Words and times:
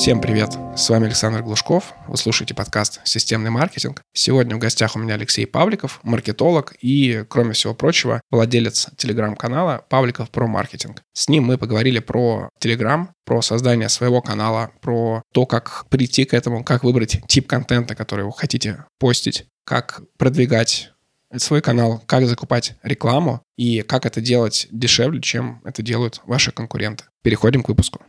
Всем 0.00 0.18
привет! 0.22 0.56
С 0.78 0.88
вами 0.88 1.08
Александр 1.08 1.42
Глушков. 1.42 1.92
Вы 2.08 2.16
слушаете 2.16 2.54
подкаст 2.54 3.02
«Системный 3.04 3.50
маркетинг». 3.50 4.00
Сегодня 4.14 4.56
в 4.56 4.58
гостях 4.58 4.96
у 4.96 4.98
меня 4.98 5.12
Алексей 5.12 5.46
Павликов, 5.46 6.00
маркетолог 6.02 6.72
и, 6.80 7.26
кроме 7.28 7.52
всего 7.52 7.74
прочего, 7.74 8.22
владелец 8.30 8.88
телеграм-канала 8.96 9.84
«Павликов 9.90 10.30
про 10.30 10.46
маркетинг». 10.46 11.02
С 11.12 11.28
ним 11.28 11.44
мы 11.44 11.58
поговорили 11.58 11.98
про 11.98 12.48
телеграм, 12.60 13.12
про 13.26 13.42
создание 13.42 13.90
своего 13.90 14.22
канала, 14.22 14.70
про 14.80 15.20
то, 15.34 15.44
как 15.44 15.84
прийти 15.90 16.24
к 16.24 16.32
этому, 16.32 16.64
как 16.64 16.82
выбрать 16.82 17.20
тип 17.28 17.46
контента, 17.46 17.94
который 17.94 18.24
вы 18.24 18.32
хотите 18.32 18.86
постить, 18.98 19.44
как 19.66 20.00
продвигать 20.16 20.92
свой 21.36 21.60
канал, 21.60 22.02
как 22.06 22.24
закупать 22.24 22.72
рекламу 22.82 23.42
и 23.58 23.82
как 23.82 24.06
это 24.06 24.22
делать 24.22 24.66
дешевле, 24.70 25.20
чем 25.20 25.60
это 25.66 25.82
делают 25.82 26.22
ваши 26.24 26.52
конкуренты. 26.52 27.04
Переходим 27.22 27.62
к 27.62 27.68
выпуску. 27.68 28.00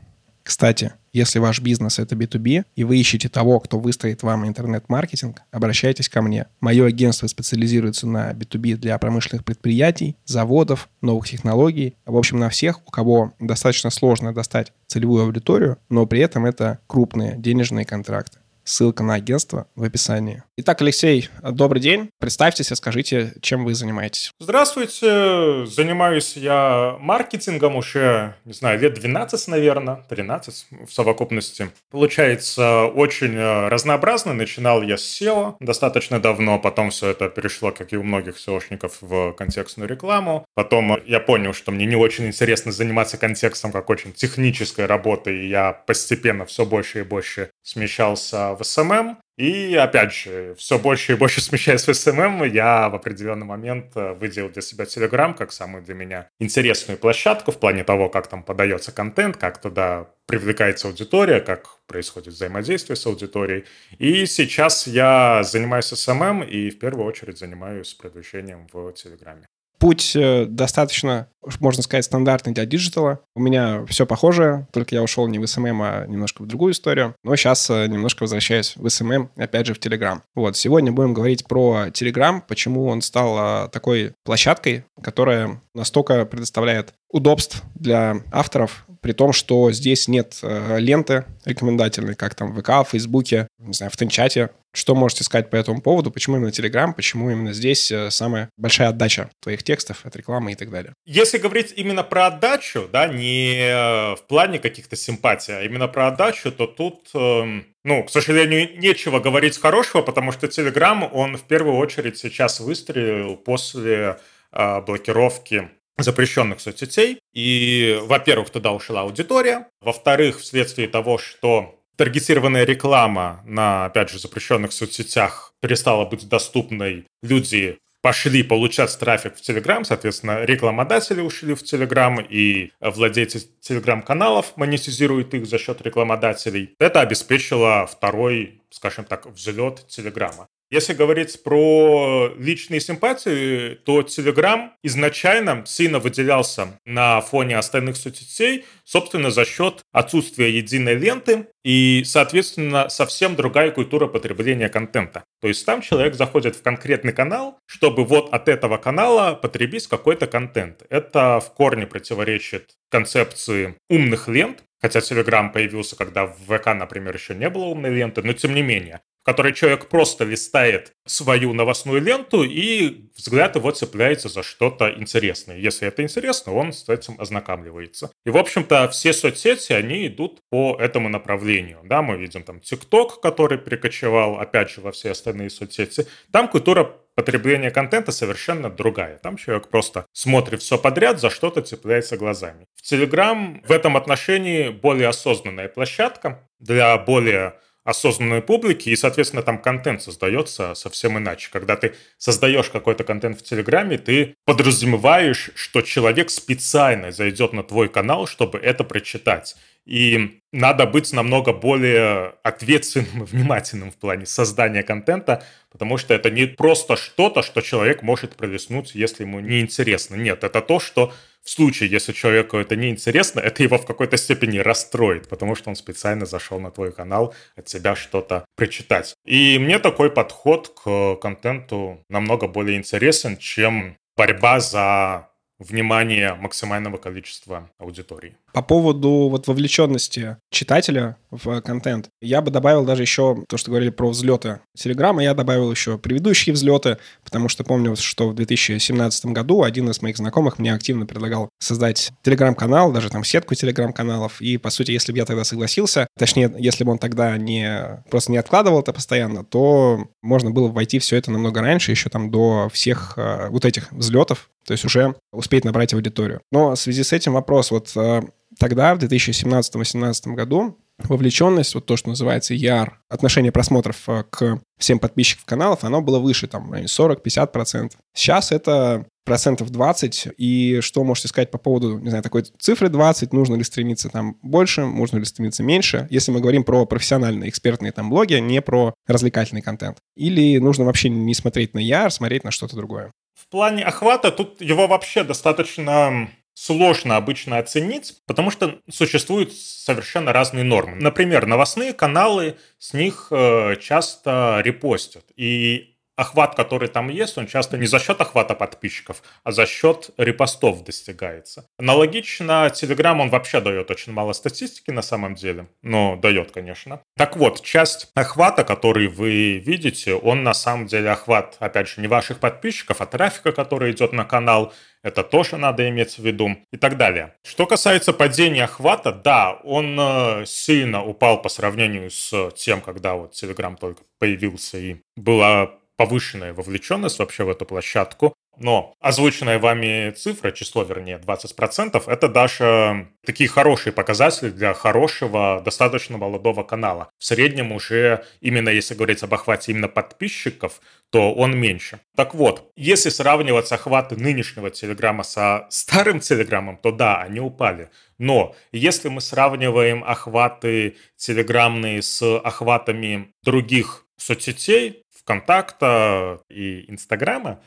Кстати, 0.43 0.93
если 1.13 1.39
ваш 1.39 1.61
бизнес— 1.61 1.99
это 1.99 2.15
B2B, 2.15 2.63
и 2.75 2.83
вы 2.83 2.97
ищете 2.97 3.29
того, 3.29 3.59
кто 3.59 3.79
выстроит 3.79 4.23
вам 4.23 4.47
интернет-маркетинг, 4.47 5.41
обращайтесь 5.51 6.09
ко 6.09 6.21
мне. 6.21 6.47
Мое 6.61 6.85
агентство 6.85 7.27
специализируется 7.27 8.07
на 8.07 8.31
B2B 8.31 8.77
для 8.77 8.97
промышленных 8.97 9.43
предприятий, 9.43 10.15
заводов, 10.25 10.89
новых 11.01 11.27
технологий. 11.27 11.95
В 12.05 12.15
общем, 12.17 12.39
на 12.39 12.49
всех, 12.49 12.79
у 12.87 12.91
кого 12.91 13.33
достаточно 13.39 13.89
сложно 13.89 14.33
достать 14.33 14.71
целевую 14.87 15.23
аудиторию, 15.23 15.77
но 15.89 16.05
при 16.05 16.21
этом 16.21 16.45
это 16.45 16.79
крупные 16.87 17.35
денежные 17.37 17.85
контракты. 17.85 18.39
Ссылка 18.71 19.03
на 19.03 19.15
агентство 19.15 19.67
в 19.75 19.83
описании. 19.83 20.43
Итак, 20.55 20.81
Алексей, 20.81 21.27
добрый 21.43 21.81
день. 21.81 22.09
Представьтесь 22.19 22.71
и 22.71 22.75
скажите, 22.75 23.33
чем 23.41 23.65
вы 23.65 23.73
занимаетесь. 23.73 24.31
Здравствуйте. 24.39 25.65
Занимаюсь 25.65 26.37
я 26.37 26.95
маркетингом 27.01 27.75
уже, 27.75 28.35
не 28.45 28.53
знаю, 28.53 28.79
лет 28.79 28.93
12, 28.93 29.49
наверное, 29.49 30.05
13 30.07 30.67
в 30.87 30.93
совокупности. 30.93 31.71
Получается, 31.89 32.83
очень 32.85 33.35
э, 33.35 33.67
разнообразно. 33.67 34.33
Начинал 34.33 34.81
я 34.83 34.97
с 34.97 35.21
SEO 35.21 35.57
достаточно 35.59 36.21
давно, 36.21 36.57
потом 36.57 36.91
все 36.91 37.09
это 37.09 37.27
перешло, 37.27 37.73
как 37.73 37.91
и 37.91 37.97
у 37.97 38.03
многих 38.03 38.37
SEOшников, 38.37 38.93
в 39.01 39.33
контекстную 39.33 39.89
рекламу. 39.89 40.45
Потом 40.55 40.97
я 41.05 41.19
понял, 41.19 41.51
что 41.51 41.71
мне 41.71 41.85
не 41.85 41.97
очень 41.97 42.27
интересно 42.27 42.71
заниматься 42.71 43.17
контекстом 43.17 43.73
как 43.73 43.89
очень 43.89 44.13
технической 44.13 44.85
работой, 44.85 45.43
и 45.43 45.49
я 45.49 45.73
постепенно 45.73 46.45
все 46.45 46.65
больше 46.65 46.99
и 46.99 47.03
больше 47.03 47.49
смещался 47.63 48.55
в 48.55 48.60
SMM. 48.61 49.17
И 49.37 49.75
опять 49.75 50.13
же, 50.13 50.55
все 50.55 50.77
больше 50.77 51.13
и 51.13 51.15
больше 51.15 51.41
смещаясь 51.41 51.87
в 51.87 51.89
SMM, 51.89 52.47
я 52.47 52.89
в 52.89 52.95
определенный 52.95 53.45
момент 53.45 53.91
э, 53.95 54.13
выделил 54.13 54.49
для 54.49 54.61
себя 54.61 54.85
Telegram 54.85 55.33
как 55.33 55.51
самую 55.51 55.83
для 55.83 55.95
меня 55.95 56.29
интересную 56.39 56.97
площадку 56.97 57.51
в 57.51 57.59
плане 57.59 57.83
того, 57.83 58.09
как 58.09 58.27
там 58.27 58.43
подается 58.43 58.91
контент, 58.91 59.37
как 59.37 59.59
туда 59.59 60.09
привлекается 60.27 60.87
аудитория, 60.87 61.39
как 61.39 61.77
происходит 61.87 62.33
взаимодействие 62.33 62.95
с 62.95 63.05
аудиторией. 63.05 63.65
И 63.97 64.25
сейчас 64.25 64.87
я 64.87 65.43
занимаюсь 65.43 65.91
SMM 65.91 66.47
и 66.47 66.69
в 66.69 66.79
первую 66.79 67.05
очередь 67.05 67.37
занимаюсь 67.37 67.93
продвижением 67.93 68.67
в 68.71 68.91
Телеграме 68.93 69.47
путь 69.81 70.15
э, 70.15 70.45
достаточно, 70.45 71.27
можно 71.59 71.81
сказать, 71.81 72.05
стандартный 72.05 72.53
для 72.53 72.67
диджитала. 72.67 73.19
У 73.35 73.41
меня 73.41 73.83
все 73.87 74.05
похоже, 74.05 74.67
только 74.71 74.93
я 74.93 75.01
ушел 75.01 75.27
не 75.27 75.39
в 75.39 75.43
SMM, 75.43 75.79
а 75.81 76.05
немножко 76.05 76.43
в 76.43 76.45
другую 76.45 76.73
историю. 76.73 77.15
Но 77.23 77.35
сейчас 77.35 77.67
э, 77.71 77.87
немножко 77.87 78.21
возвращаюсь 78.21 78.75
в 78.75 78.85
SMM, 78.85 79.29
опять 79.35 79.65
же, 79.65 79.73
в 79.73 79.79
Telegram. 79.79 80.21
Вот, 80.35 80.55
сегодня 80.55 80.91
будем 80.91 81.15
говорить 81.15 81.45
про 81.45 81.87
Telegram, 81.87 82.43
почему 82.47 82.85
он 82.85 83.01
стал 83.01 83.65
э, 83.65 83.69
такой 83.69 84.13
площадкой, 84.23 84.85
которая 85.01 85.59
настолько 85.73 86.25
предоставляет 86.25 86.93
удобств 87.09 87.63
для 87.73 88.17
авторов, 88.31 88.85
при 89.01 89.13
том, 89.13 89.33
что 89.33 89.71
здесь 89.71 90.07
нет 90.07 90.39
ленты 90.43 91.25
рекомендательной, 91.43 92.13
как 92.13 92.35
там 92.35 92.53
в 92.53 92.61
ВК, 92.61 92.87
в 92.87 92.91
Фейсбуке, 92.91 93.47
не 93.57 93.73
знаю, 93.73 93.91
в 93.91 93.97
Тенчате. 93.97 94.51
Что 94.73 94.95
можете 94.95 95.23
сказать 95.23 95.49
по 95.49 95.57
этому 95.57 95.81
поводу? 95.81 96.11
Почему 96.11 96.37
именно 96.37 96.49
Telegram? 96.49 96.93
Почему 96.93 97.29
именно 97.29 97.51
здесь 97.51 97.91
э, 97.91 98.09
самая 98.09 98.49
большая 98.57 98.89
отдача 98.89 99.29
твоих 99.41 99.63
текстов 99.63 100.05
от 100.05 100.15
рекламы 100.15 100.53
и 100.53 100.55
так 100.55 100.71
далее? 100.71 100.93
Если 101.05 101.37
говорить 101.39 101.73
именно 101.75 102.03
про 102.03 102.27
отдачу, 102.27 102.87
да, 102.91 103.07
не 103.07 103.57
э, 103.57 104.15
в 104.15 104.23
плане 104.27 104.59
каких-то 104.59 104.95
симпатий, 104.95 105.57
а 105.57 105.63
именно 105.63 105.89
про 105.89 106.07
отдачу, 106.07 106.51
то 106.51 106.67
тут, 106.67 107.09
э, 107.13 107.61
ну, 107.83 108.03
к 108.03 108.09
сожалению, 108.09 108.79
нечего 108.79 109.19
говорить 109.19 109.59
хорошего, 109.59 110.01
потому 110.01 110.31
что 110.31 110.47
Telegram, 110.47 111.09
он 111.11 111.35
в 111.37 111.43
первую 111.43 111.75
очередь 111.75 112.17
сейчас 112.17 112.61
выстрелил 112.61 113.35
после 113.35 114.19
э, 114.53 114.81
блокировки 114.81 115.69
запрещенных 115.97 116.61
соцсетей. 116.61 117.19
И, 117.33 117.99
во-первых, 118.03 118.49
туда 118.49 118.71
ушла 118.71 119.01
аудитория. 119.01 119.67
Во-вторых, 119.81 120.39
вследствие 120.39 120.87
того, 120.87 121.17
что 121.17 121.80
таргетированная 121.95 122.63
реклама 122.63 123.41
на, 123.45 123.85
опять 123.85 124.09
же, 124.09 124.19
запрещенных 124.19 124.71
соцсетях 124.71 125.53
перестала 125.61 126.05
быть 126.05 126.27
доступной, 126.27 127.05
люди 127.21 127.77
пошли 128.01 128.43
получать 128.43 128.97
трафик 128.97 129.35
в 129.35 129.41
Telegram, 129.41 129.83
соответственно, 129.83 130.43
рекламодатели 130.43 131.21
ушли 131.21 131.53
в 131.53 131.61
Telegram, 131.61 132.25
и 132.27 132.71
владельцы 132.79 133.47
Telegram-каналов 133.61 134.57
монетизируют 134.57 135.33
их 135.33 135.45
за 135.45 135.57
счет 135.59 135.81
рекламодателей. 135.81 136.75
Это 136.79 137.01
обеспечило 137.01 137.85
второй, 137.85 138.61
скажем 138.71 139.05
так, 139.05 139.27
взлет 139.27 139.85
Телеграма. 139.87 140.47
Если 140.71 140.93
говорить 140.93 141.43
про 141.43 142.33
личные 142.37 142.79
симпатии, 142.79 143.75
то 143.83 143.99
Telegram 143.99 144.69
изначально 144.83 145.63
сильно 145.65 145.99
выделялся 145.99 146.79
на 146.85 147.19
фоне 147.19 147.57
остальных 147.57 147.97
соцсетей, 147.97 148.63
собственно, 148.85 149.31
за 149.31 149.43
счет 149.43 149.81
отсутствия 149.91 150.49
единой 150.49 150.95
ленты 150.95 151.47
и, 151.65 152.03
соответственно, 152.05 152.87
совсем 152.87 153.35
другая 153.35 153.71
культура 153.71 154.07
потребления 154.07 154.69
контента. 154.69 155.25
То 155.41 155.49
есть 155.49 155.65
там 155.65 155.81
человек 155.81 156.15
заходит 156.15 156.55
в 156.55 156.61
конкретный 156.61 157.11
канал, 157.11 157.59
чтобы 157.65 158.05
вот 158.05 158.33
от 158.33 158.47
этого 158.47 158.77
канала 158.77 159.33
потребить 159.33 159.87
какой-то 159.87 160.25
контент. 160.25 160.83
Это 160.89 161.41
в 161.41 161.53
корне 161.53 161.85
противоречит 161.85 162.75
концепции 162.89 163.75
умных 163.89 164.29
лент, 164.29 164.63
Хотя 164.81 164.97
Telegram 164.97 165.51
появился, 165.51 165.95
когда 165.95 166.25
в 166.25 166.37
ВК, 166.47 166.73
например, 166.73 167.15
еще 167.15 167.35
не 167.35 167.51
было 167.51 167.65
умной 167.65 167.91
ленты, 167.91 168.23
но 168.23 168.33
тем 168.33 168.55
не 168.55 168.63
менее 168.63 169.01
в 169.21 169.25
которой 169.25 169.53
человек 169.53 169.87
просто 169.87 170.23
листает 170.23 170.93
свою 171.05 171.53
новостную 171.53 172.01
ленту, 172.01 172.43
и 172.43 173.09
взгляд 173.15 173.55
его 173.55 173.71
цепляется 173.71 174.29
за 174.29 174.43
что-то 174.43 174.91
интересное. 174.91 175.57
Если 175.57 175.87
это 175.87 176.01
интересно, 176.01 176.53
он 176.53 176.73
с 176.73 176.89
этим 176.89 177.15
ознакомливается. 177.19 178.11
И, 178.25 178.29
в 178.29 178.37
общем-то, 178.37 178.89
все 178.89 179.13
соцсети, 179.13 179.73
они 179.73 180.07
идут 180.07 180.39
по 180.49 180.77
этому 180.79 181.09
направлению. 181.09 181.81
Да, 181.83 182.01
мы 182.01 182.17
видим 182.17 182.43
там 182.43 182.57
TikTok, 182.57 183.21
который 183.21 183.57
перекочевал, 183.57 184.39
опять 184.39 184.71
же, 184.71 184.81
во 184.81 184.91
все 184.91 185.11
остальные 185.11 185.49
соцсети. 185.49 186.07
Там 186.31 186.47
культура 186.47 186.95
потребления 187.15 187.71
контента 187.71 188.11
совершенно 188.11 188.69
другая. 188.69 189.17
Там 189.17 189.37
человек 189.37 189.67
просто 189.67 190.05
смотрит 190.13 190.61
все 190.61 190.77
подряд, 190.77 191.19
за 191.19 191.29
что-то 191.29 191.61
цепляется 191.61 192.17
глазами. 192.17 192.65
В 192.75 192.91
Telegram 192.91 193.61
в 193.65 193.71
этом 193.71 193.97
отношении 193.97 194.69
более 194.69 195.09
осознанная 195.09 195.67
площадка 195.67 196.47
для 196.59 196.97
более 196.97 197.55
осознанной 197.91 198.41
публики, 198.41 198.89
и, 198.89 198.95
соответственно, 198.95 199.43
там 199.43 199.61
контент 199.61 200.01
создается 200.01 200.73
совсем 200.75 201.17
иначе. 201.17 201.49
Когда 201.51 201.75
ты 201.75 201.93
создаешь 202.17 202.69
какой-то 202.69 203.03
контент 203.03 203.39
в 203.39 203.43
Телеграме, 203.43 203.97
ты 203.97 204.35
подразумеваешь, 204.45 205.51
что 205.55 205.81
человек 205.81 206.29
специально 206.29 207.11
зайдет 207.11 207.53
на 207.53 207.63
твой 207.63 207.87
канал, 207.89 208.25
чтобы 208.27 208.57
это 208.59 208.83
прочитать. 208.83 209.55
И 209.91 210.39
надо 210.53 210.85
быть 210.85 211.11
намного 211.11 211.51
более 211.51 212.35
ответственным 212.43 213.23
и 213.23 213.25
внимательным 213.25 213.91
в 213.91 213.97
плане 213.97 214.25
создания 214.25 214.83
контента, 214.83 215.43
потому 215.69 215.97
что 215.97 216.13
это 216.13 216.31
не 216.31 216.45
просто 216.45 216.95
что-то, 216.95 217.41
что 217.41 217.59
человек 217.59 218.01
может 218.01 218.37
пролистнуть, 218.37 218.95
если 218.95 219.23
ему 219.23 219.41
не 219.41 219.59
интересно. 219.59 220.15
Нет, 220.15 220.45
это 220.45 220.61
то, 220.61 220.79
что 220.79 221.11
в 221.43 221.49
случае, 221.49 221.89
если 221.89 222.13
человеку 222.13 222.55
это 222.55 222.77
не 222.77 222.89
интересно, 222.89 223.41
это 223.41 223.63
его 223.63 223.77
в 223.77 223.85
какой-то 223.85 224.15
степени 224.15 224.59
расстроит, 224.59 225.27
потому 225.27 225.55
что 225.55 225.69
он 225.69 225.75
специально 225.75 226.25
зашел 226.25 226.61
на 226.61 226.71
твой 226.71 226.93
канал 226.93 227.35
от 227.57 227.65
тебя 227.65 227.97
что-то 227.97 228.45
прочитать. 228.55 229.13
И 229.25 229.59
мне 229.59 229.77
такой 229.77 230.09
подход 230.09 230.69
к 230.69 231.15
контенту 231.15 232.01
намного 232.07 232.47
более 232.47 232.77
интересен, 232.77 233.35
чем 233.35 233.97
борьба 234.15 234.61
за 234.61 235.30
внимание 235.61 236.33
максимального 236.33 236.97
количества 236.97 237.69
аудитории. 237.77 238.35
По 238.53 238.61
поводу 238.61 239.29
вот 239.29 239.47
вовлеченности 239.47 240.37
читателя 240.49 241.15
в 241.29 241.61
контент, 241.61 242.09
я 242.21 242.41
бы 242.41 242.51
добавил 242.51 242.83
даже 242.83 243.03
еще 243.03 243.45
то, 243.47 243.57
что 243.57 243.71
говорили 243.71 243.91
про 243.91 244.09
взлеты 244.09 244.59
Телеграма, 244.75 245.23
я 245.23 245.33
добавил 245.33 245.71
еще 245.71 245.97
предыдущие 245.97 246.53
взлеты, 246.53 246.97
потому 247.23 247.47
что 247.47 247.63
помню, 247.63 247.95
что 247.95 248.29
в 248.29 248.35
2017 248.35 249.27
году 249.27 249.63
один 249.63 249.89
из 249.89 250.01
моих 250.01 250.17
знакомых 250.17 250.59
мне 250.59 250.73
активно 250.73 251.05
предлагал 251.05 251.49
создать 251.59 252.11
Телеграм-канал, 252.23 252.91
даже 252.91 253.09
там 253.09 253.23
сетку 253.23 253.55
Телеграм-каналов, 253.55 254.41
и, 254.41 254.57
по 254.57 254.69
сути, 254.69 254.91
если 254.91 255.11
бы 255.11 255.19
я 255.19 255.25
тогда 255.25 255.43
согласился, 255.43 256.07
точнее, 256.17 256.53
если 256.57 256.83
бы 256.83 256.91
он 256.91 256.97
тогда 256.97 257.37
не 257.37 258.03
просто 258.09 258.31
не 258.31 258.37
откладывал 258.37 258.81
это 258.81 258.91
постоянно, 258.91 259.45
то 259.45 260.07
можно 260.21 260.51
было 260.51 260.67
войти 260.67 260.99
все 260.99 261.15
это 261.15 261.31
намного 261.31 261.61
раньше, 261.61 261.91
еще 261.91 262.09
там 262.09 262.31
до 262.31 262.69
всех 262.73 263.13
э, 263.17 263.47
вот 263.49 263.63
этих 263.63 263.91
взлетов, 263.91 264.49
то 264.65 264.73
есть 264.73 264.85
уже 264.85 265.15
успеть 265.31 265.65
набрать 265.65 265.93
аудиторию. 265.93 266.41
Но 266.51 266.71
в 266.71 266.75
связи 266.75 267.03
с 267.03 267.13
этим 267.13 267.33
вопрос, 267.33 267.71
вот 267.71 267.91
э, 267.95 268.21
тогда, 268.59 268.95
в 268.95 268.99
2017-2018 268.99 270.33
году, 270.33 270.77
вовлеченность, 270.99 271.75
вот 271.75 271.85
то, 271.85 271.97
что 271.97 272.09
называется 272.09 272.53
ER, 272.53 272.89
отношение 273.09 273.51
просмотров 273.51 274.07
э, 274.07 274.23
к 274.29 274.59
всем 274.77 274.99
подписчикам 274.99 275.45
каналов, 275.45 275.83
оно 275.83 276.01
было 276.01 276.19
выше, 276.19 276.47
там, 276.47 276.73
40-50%. 276.73 277.91
Сейчас 278.13 278.51
это 278.51 279.05
процентов 279.23 279.69
20, 279.69 280.29
и 280.37 280.79
что 280.81 281.03
можете 281.03 281.27
сказать 281.27 281.51
по 281.51 281.57
поводу, 281.57 281.99
не 281.99 282.09
знаю, 282.09 282.23
такой 282.23 282.43
цифры 282.59 282.89
20, 282.89 283.33
нужно 283.33 283.55
ли 283.55 283.63
стремиться 283.63 284.09
там 284.09 284.37
больше, 284.41 284.85
нужно 284.85 285.17
ли 285.17 285.25
стремиться 285.25 285.63
меньше, 285.63 286.07
если 286.09 286.31
мы 286.31 286.39
говорим 286.39 286.63
про 286.63 286.85
профессиональные, 286.85 287.49
экспертные 287.49 287.91
там 287.91 288.09
блоги, 288.09 288.33
а 288.33 288.39
не 288.39 288.61
про 288.61 288.93
развлекательный 289.07 289.61
контент. 289.61 289.97
Или 290.15 290.57
нужно 290.57 290.85
вообще 290.85 291.09
не 291.09 291.35
смотреть 291.35 291.73
на 291.73 291.79
ER, 291.79 292.09
смотреть 292.09 292.43
на 292.43 292.51
что-то 292.51 292.75
другое? 292.75 293.11
В 293.41 293.47
плане 293.47 293.83
охвата 293.83 294.31
тут 294.31 294.61
его 294.61 294.87
вообще 294.87 295.23
достаточно 295.23 296.29
сложно 296.53 297.17
обычно 297.17 297.57
оценить, 297.57 298.21
потому 298.27 298.51
что 298.51 298.79
существуют 298.87 299.51
совершенно 299.53 300.31
разные 300.31 300.63
нормы. 300.63 300.97
Например, 300.97 301.47
новостные 301.47 301.91
каналы, 301.91 302.57
с 302.77 302.93
них 302.93 303.29
э, 303.31 303.77
часто 303.81 304.61
репостят. 304.63 305.23
И 305.35 305.90
охват, 306.21 306.55
который 306.55 306.87
там 306.87 307.09
есть, 307.09 307.37
он 307.37 307.47
часто 307.47 307.77
не 307.77 307.87
за 307.87 307.99
счет 307.99 308.21
охвата 308.21 308.55
подписчиков, 308.55 309.21
а 309.43 309.51
за 309.51 309.65
счет 309.65 310.11
репостов 310.17 310.83
достигается. 310.83 311.65
Аналогично, 311.77 312.71
Telegram, 312.73 313.19
он 313.19 313.29
вообще 313.29 313.59
дает 313.59 313.91
очень 313.91 314.13
мало 314.13 314.33
статистики 314.33 314.91
на 314.91 315.01
самом 315.01 315.35
деле, 315.35 315.67
но 315.81 316.15
дает, 316.15 316.51
конечно. 316.51 317.01
Так 317.17 317.35
вот, 317.35 317.61
часть 317.61 318.09
охвата, 318.15 318.63
который 318.63 319.07
вы 319.07 319.57
видите, 319.57 320.13
он 320.13 320.43
на 320.43 320.53
самом 320.53 320.87
деле 320.87 321.11
охват, 321.11 321.57
опять 321.59 321.87
же, 321.87 322.01
не 322.01 322.07
ваших 322.07 322.39
подписчиков, 322.39 323.01
а 323.01 323.05
трафика, 323.05 323.51
который 323.51 323.91
идет 323.91 324.13
на 324.13 324.25
канал, 324.25 324.73
это 325.03 325.23
тоже 325.23 325.57
надо 325.57 325.89
иметь 325.89 326.17
в 326.17 326.23
виду 326.23 326.57
и 326.71 326.77
так 326.77 326.97
далее. 326.97 327.33
Что 327.43 327.65
касается 327.65 328.13
падения 328.13 328.65
охвата, 328.65 329.11
да, 329.11 329.53
он 329.63 329.97
э, 329.99 330.45
сильно 330.45 331.03
упал 331.03 331.41
по 331.41 331.49
сравнению 331.49 332.11
с 332.11 332.51
тем, 332.51 332.81
когда 332.81 333.15
вот 333.15 333.33
Telegram 333.33 333.75
только 333.75 334.03
появился 334.19 334.77
и 334.77 334.97
была 335.15 335.71
повышенная 336.01 336.51
вовлеченность 336.51 337.19
вообще 337.19 337.43
в 337.43 337.49
эту 337.49 337.63
площадку. 337.65 338.33
Но 338.57 338.95
озвученная 338.99 339.59
вами 339.59 340.09
цифра, 340.11 340.51
число 340.51 340.81
вернее, 340.81 341.19
20%, 341.23 342.03
это 342.07 342.27
даже 342.27 343.07
такие 343.23 343.47
хорошие 343.47 343.93
показатели 343.93 344.49
для 344.49 344.73
хорошего, 344.73 345.61
достаточно 345.63 346.17
молодого 346.17 346.63
канала. 346.63 347.09
В 347.19 347.23
среднем 347.23 347.71
уже, 347.71 348.25
именно 348.39 348.69
если 348.69 348.95
говорить 348.95 349.21
об 349.21 349.33
охвате 349.33 349.71
именно 349.71 349.87
подписчиков, 349.87 350.81
то 351.11 351.33
он 351.33 351.55
меньше. 351.55 351.99
Так 352.15 352.33
вот, 352.33 352.71
если 352.75 353.09
сравнивать 353.09 353.71
охваты 353.71 354.15
нынешнего 354.15 354.71
Телеграма 354.71 355.23
со 355.23 355.67
старым 355.69 356.19
Телеграмом, 356.19 356.77
то 356.77 356.91
да, 356.91 357.21
они 357.21 357.39
упали. 357.39 357.89
Но 358.17 358.55
если 358.71 359.09
мы 359.09 359.21
сравниваем 359.21 360.03
охваты 360.03 360.97
телеграммные 361.15 362.01
с 362.01 362.21
охватами 362.39 363.33
других 363.43 364.05
соцсетей, 364.17 365.00
ВКонтакта 365.21 366.41
и 366.49 366.85
Инстаграма, 366.91 367.61